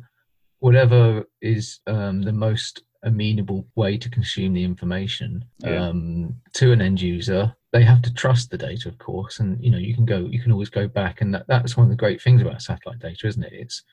whatever 0.59 1.25
is 1.41 1.81
um, 1.87 2.23
the 2.23 2.33
most 2.33 2.83
amenable 3.03 3.67
way 3.77 3.97
to 3.97 4.11
consume 4.11 4.53
the 4.53 4.63
information 4.63 5.45
yeah. 5.61 5.89
um, 5.89 6.35
to 6.53 6.71
an 6.73 6.83
end 6.83 7.01
user 7.01 7.55
they 7.73 7.83
have 7.83 8.03
to 8.03 8.13
trust 8.13 8.51
the 8.51 8.59
data 8.59 8.89
of 8.89 8.99
course 8.99 9.41
and 9.41 9.63
you 9.63 9.71
know 9.71 9.79
you 9.79 9.95
can 9.95 10.05
go 10.05 10.19
you 10.31 10.41
can 10.41 10.53
always 10.53 10.69
go 10.69 10.87
back 10.87 11.21
and 11.21 11.33
that, 11.33 11.47
that's 11.47 11.77
one 11.77 11.85
of 11.85 11.91
the 11.91 11.97
great 11.97 12.21
things 12.21 12.43
about 12.43 12.61
satellite 12.61 12.99
data 12.99 13.27
isn't 13.27 13.45
it 13.45 13.53
it's 13.53 13.85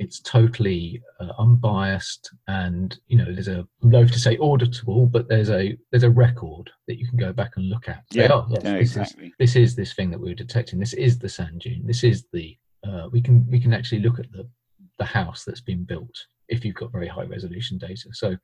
it's 0.00 0.20
totally 0.20 1.00
uh, 1.20 1.32
unbiased 1.38 2.34
and 2.48 2.98
you 3.06 3.18
know 3.18 3.26
there's 3.26 3.48
a 3.48 3.66
I'm 3.82 3.90
loath 3.90 4.10
to 4.12 4.18
say 4.18 4.38
auditable 4.38 5.10
but 5.10 5.28
there's 5.28 5.50
a 5.50 5.76
there's 5.90 6.04
a 6.04 6.10
record 6.10 6.70
that 6.88 6.98
you 6.98 7.06
can 7.06 7.18
go 7.18 7.32
back 7.32 7.52
and 7.56 7.68
look 7.68 7.88
at. 7.88 8.02
Yeah, 8.10 8.28
oh, 8.32 8.46
yes, 8.48 8.62
this 8.62 8.80
exactly. 8.80 9.26
is, 9.26 9.32
this 9.38 9.56
is 9.56 9.76
this 9.76 9.92
thing 9.92 10.10
that 10.10 10.20
we 10.20 10.30
were 10.30 10.34
detecting. 10.34 10.80
This 10.80 10.94
is 10.94 11.18
the 11.18 11.28
sand 11.28 11.60
dune. 11.60 11.86
This 11.86 12.02
is 12.02 12.24
the 12.32 12.56
uh, 12.82 13.08
we 13.12 13.20
can 13.20 13.46
we 13.50 13.60
can 13.60 13.74
actually 13.74 14.00
look 14.00 14.18
at 14.18 14.32
the 14.32 14.48
the 14.98 15.04
house 15.04 15.44
that's 15.44 15.60
been 15.60 15.84
built 15.84 16.16
if 16.48 16.64
you've 16.64 16.74
got 16.74 16.92
very 16.92 17.06
high 17.06 17.24
resolution 17.24 17.76
data. 17.78 18.08
So 18.12 18.36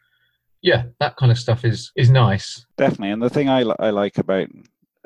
yeah 0.62 0.84
that 1.00 1.16
kind 1.16 1.32
of 1.32 1.38
stuff 1.38 1.64
is 1.64 1.90
is 1.96 2.10
nice. 2.10 2.66
Definitely. 2.76 3.10
And 3.10 3.22
the 3.22 3.30
thing 3.30 3.48
i, 3.48 3.60
I 3.78 3.90
like 3.90 4.18
about 4.18 4.48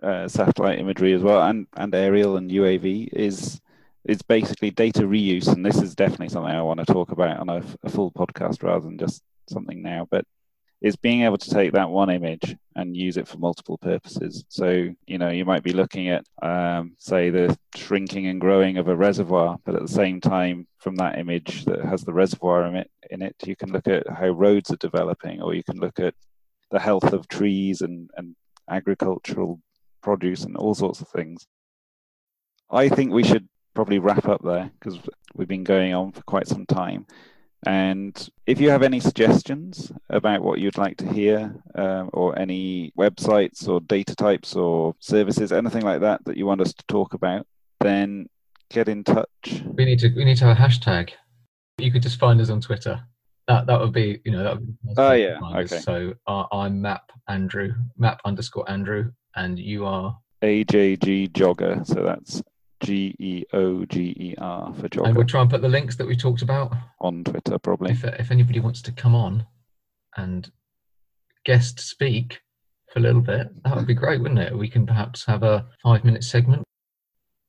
uh, 0.02 0.26
satellite 0.26 0.78
imagery 0.78 1.12
as 1.12 1.22
well 1.22 1.42
and 1.42 1.66
and 1.76 1.94
aerial 1.94 2.38
and 2.38 2.50
uav 2.50 3.08
is 3.12 3.60
it's 4.04 4.22
basically 4.22 4.70
data 4.70 5.02
reuse, 5.02 5.48
and 5.48 5.64
this 5.64 5.80
is 5.82 5.94
definitely 5.94 6.30
something 6.30 6.52
I 6.52 6.62
want 6.62 6.80
to 6.80 6.86
talk 6.86 7.12
about 7.12 7.38
on 7.38 7.48
a, 7.48 7.62
a 7.82 7.90
full 7.90 8.10
podcast 8.12 8.62
rather 8.62 8.84
than 8.84 8.98
just 8.98 9.22
something 9.48 9.82
now. 9.82 10.06
But 10.10 10.24
is 10.80 10.96
being 10.96 11.22
able 11.22 11.36
to 11.36 11.50
take 11.50 11.72
that 11.72 11.90
one 11.90 12.08
image 12.08 12.56
and 12.74 12.96
use 12.96 13.18
it 13.18 13.28
for 13.28 13.36
multiple 13.36 13.76
purposes. 13.76 14.44
So, 14.48 14.88
you 15.06 15.18
know, 15.18 15.28
you 15.28 15.44
might 15.44 15.62
be 15.62 15.74
looking 15.74 16.08
at, 16.08 16.24
um, 16.40 16.92
say, 16.98 17.28
the 17.28 17.56
shrinking 17.76 18.28
and 18.28 18.40
growing 18.40 18.78
of 18.78 18.88
a 18.88 18.96
reservoir, 18.96 19.58
but 19.64 19.74
at 19.74 19.82
the 19.82 19.88
same 19.88 20.20
time, 20.20 20.66
from 20.78 20.96
that 20.96 21.18
image 21.18 21.66
that 21.66 21.84
has 21.84 22.02
the 22.02 22.14
reservoir 22.14 22.64
in 22.64 22.76
it, 22.76 22.90
in 23.10 23.20
it 23.20 23.36
you 23.44 23.54
can 23.54 23.70
look 23.70 23.86
at 23.88 24.08
how 24.08 24.28
roads 24.28 24.70
are 24.70 24.76
developing, 24.76 25.42
or 25.42 25.54
you 25.54 25.62
can 25.62 25.78
look 25.78 26.00
at 26.00 26.14
the 26.70 26.80
health 26.80 27.12
of 27.12 27.28
trees 27.28 27.82
and, 27.82 28.08
and 28.16 28.34
agricultural 28.70 29.60
produce 30.02 30.44
and 30.44 30.56
all 30.56 30.74
sorts 30.74 31.02
of 31.02 31.08
things. 31.08 31.46
I 32.70 32.88
think 32.88 33.12
we 33.12 33.24
should 33.24 33.46
probably 33.74 33.98
wrap 33.98 34.28
up 34.28 34.42
there 34.42 34.70
because 34.78 34.98
we've 35.34 35.48
been 35.48 35.64
going 35.64 35.94
on 35.94 36.12
for 36.12 36.22
quite 36.22 36.48
some 36.48 36.66
time. 36.66 37.06
And 37.66 38.28
if 38.46 38.58
you 38.58 38.70
have 38.70 38.82
any 38.82 39.00
suggestions 39.00 39.92
about 40.08 40.42
what 40.42 40.60
you'd 40.60 40.78
like 40.78 40.96
to 40.98 41.12
hear, 41.12 41.54
um, 41.74 42.08
or 42.14 42.38
any 42.38 42.92
websites 42.98 43.68
or 43.68 43.80
data 43.82 44.16
types 44.16 44.56
or 44.56 44.94
services, 44.98 45.52
anything 45.52 45.82
like 45.82 46.00
that 46.00 46.24
that 46.24 46.38
you 46.38 46.46
want 46.46 46.62
us 46.62 46.72
to 46.72 46.84
talk 46.88 47.12
about, 47.12 47.46
then 47.80 48.28
get 48.70 48.88
in 48.88 49.04
touch. 49.04 49.62
We 49.74 49.84
need 49.84 49.98
to 49.98 50.08
we 50.16 50.24
need 50.24 50.38
to 50.38 50.46
have 50.46 50.56
a 50.56 50.60
hashtag. 50.60 51.10
You 51.78 51.92
could 51.92 52.02
just 52.02 52.18
find 52.18 52.40
us 52.40 52.48
on 52.48 52.62
Twitter. 52.62 53.02
That 53.46 53.66
that 53.66 53.78
would 53.78 53.92
be 53.92 54.20
you 54.24 54.32
know 54.32 54.42
that 54.42 54.54
would 54.54 54.66
be 54.66 54.94
oh 54.96 55.12
yeah 55.12 55.38
okay. 55.56 55.80
So 55.80 56.14
uh, 56.26 56.44
I'm 56.52 56.80
Map 56.80 57.10
Andrew 57.28 57.74
Map 57.98 58.20
underscore 58.24 58.70
Andrew, 58.70 59.12
and 59.36 59.58
you 59.58 59.84
are 59.84 60.16
AJG 60.42 61.32
Geoger. 61.32 61.86
So 61.86 62.02
that's 62.04 62.42
G 62.82 63.14
E 63.18 63.44
O 63.52 63.84
G 63.84 64.14
E 64.18 64.34
R 64.38 64.72
for 64.74 64.88
Geoger. 64.88 65.06
And 65.06 65.16
we'll 65.16 65.26
try 65.26 65.42
and 65.42 65.50
put 65.50 65.62
the 65.62 65.68
links 65.68 65.96
that 65.96 66.06
we 66.06 66.16
talked 66.16 66.42
about 66.42 66.72
on 67.00 67.24
Twitter, 67.24 67.58
probably. 67.58 67.92
If, 67.92 68.04
if 68.04 68.30
anybody 68.30 68.60
wants 68.60 68.82
to 68.82 68.92
come 68.92 69.14
on 69.14 69.46
and 70.16 70.50
guest 71.44 71.80
speak, 71.80 72.40
for 72.90 72.98
a 72.98 73.02
little 73.02 73.20
bit, 73.20 73.48
that 73.64 73.76
would 73.76 73.86
be 73.86 73.94
great, 73.94 74.20
wouldn't 74.20 74.40
it? 74.40 74.56
We 74.56 74.68
can 74.68 74.86
perhaps 74.86 75.24
have 75.26 75.42
a 75.42 75.66
five 75.82 76.04
minute 76.04 76.24
segment. 76.24 76.64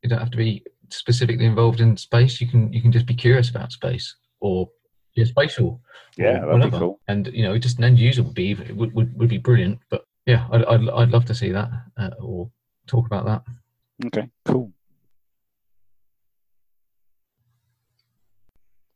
You 0.03 0.09
don't 0.09 0.19
have 0.19 0.31
to 0.31 0.37
be 0.37 0.63
specifically 0.89 1.45
involved 1.45 1.81
in 1.81 1.97
space. 1.97 2.39
You 2.39 2.47
can 2.47 2.71
you 2.71 2.81
can 2.81 2.91
just 2.91 3.05
be 3.05 3.15
curious 3.15 3.49
about 3.49 3.71
space 3.71 4.15
or 4.39 4.69
geospatial. 5.17 5.79
Yeah, 6.17 6.43
or 6.43 6.45
that'd 6.45 6.47
be 6.47 6.53
whatever. 6.53 6.79
cool. 6.79 6.99
And 7.07 7.27
you 7.27 7.43
know, 7.43 7.57
just 7.57 7.79
an 7.79 7.83
end 7.83 7.99
user 7.99 8.23
would 8.23 8.35
be 8.35 8.53
would 8.53 8.93
would, 8.93 9.17
would 9.17 9.29
be 9.29 9.39
brilliant. 9.39 9.79
But 9.89 10.05
yeah, 10.25 10.47
I'd, 10.51 10.63
I'd 10.65 10.89
I'd 10.89 11.09
love 11.09 11.25
to 11.25 11.35
see 11.35 11.51
that 11.51 11.69
uh, 11.97 12.11
or 12.19 12.51
talk 12.87 13.07
about 13.07 13.25
that. 13.25 13.43
Okay, 14.07 14.29
cool. 14.45 14.71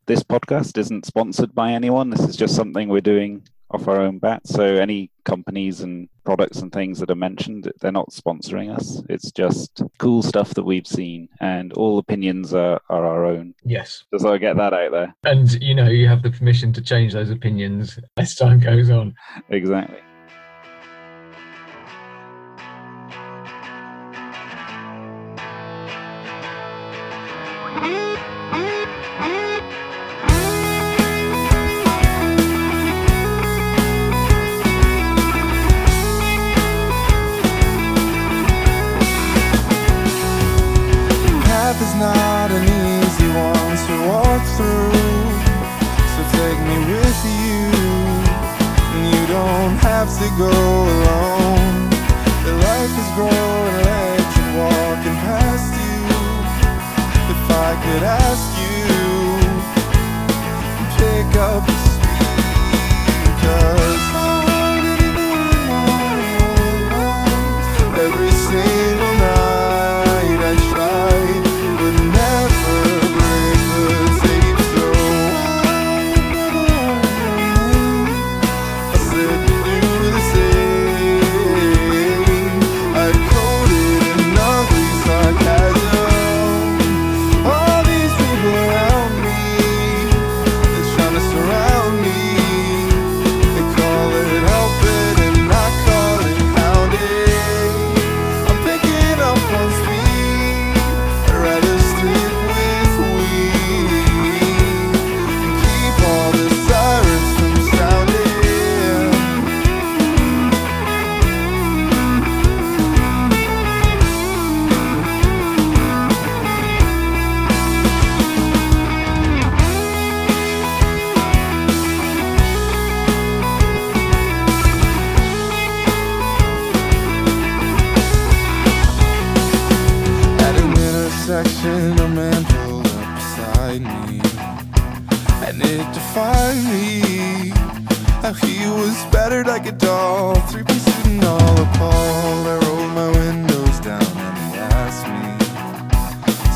This 0.08 0.22
podcast 0.22 0.78
isn't 0.78 1.08
sponsored 1.08 1.56
by 1.56 1.72
anyone. 1.72 2.12
This 2.12 2.22
is 2.22 2.36
just 2.36 2.56
something 2.56 2.90
we're 2.90 3.02
doing 3.02 3.42
off 3.72 3.88
our 3.88 4.02
own 4.02 4.20
bat. 4.20 4.46
So 4.46 4.64
any 4.64 5.10
companies 5.24 5.82
and 5.82 6.08
products 6.24 6.60
and 6.60 6.72
things 6.72 7.00
that 7.00 7.10
are 7.10 7.16
mentioned, 7.16 7.72
they're 7.82 7.92
not 7.92 8.12
sponsoring 8.12 8.76
us. 8.76 9.02
It's 9.10 9.32
just 9.32 9.82
cool 9.98 10.22
stuff 10.22 10.54
that 10.54 10.64
we've 10.64 10.86
seen, 10.86 11.28
and 11.40 11.74
all 11.74 11.98
opinions 11.98 12.54
are, 12.54 12.80
are 12.88 13.06
our 13.06 13.26
own. 13.26 13.56
Yes, 13.64 14.04
so 14.16 14.32
I 14.32 14.38
get 14.38 14.58
that 14.58 14.74
out 14.76 14.92
there. 14.92 15.16
and 15.24 15.52
you 15.62 15.74
know, 15.74 15.88
you 15.88 16.08
have 16.08 16.22
the 16.22 16.30
permission 16.30 16.72
to 16.74 16.82
change 16.82 17.14
those 17.14 17.32
opinions 17.32 17.98
as 18.18 18.36
time 18.36 18.60
goes 18.60 18.92
on. 18.92 19.16
Exactly. 19.50 19.98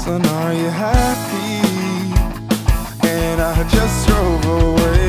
"Son, 0.09 0.25
are 0.25 0.53
you 0.55 0.69
happy?" 0.69 1.61
And 3.07 3.39
I 3.39 3.63
just 3.69 4.07
drove 4.07 4.45
away. 4.45 5.08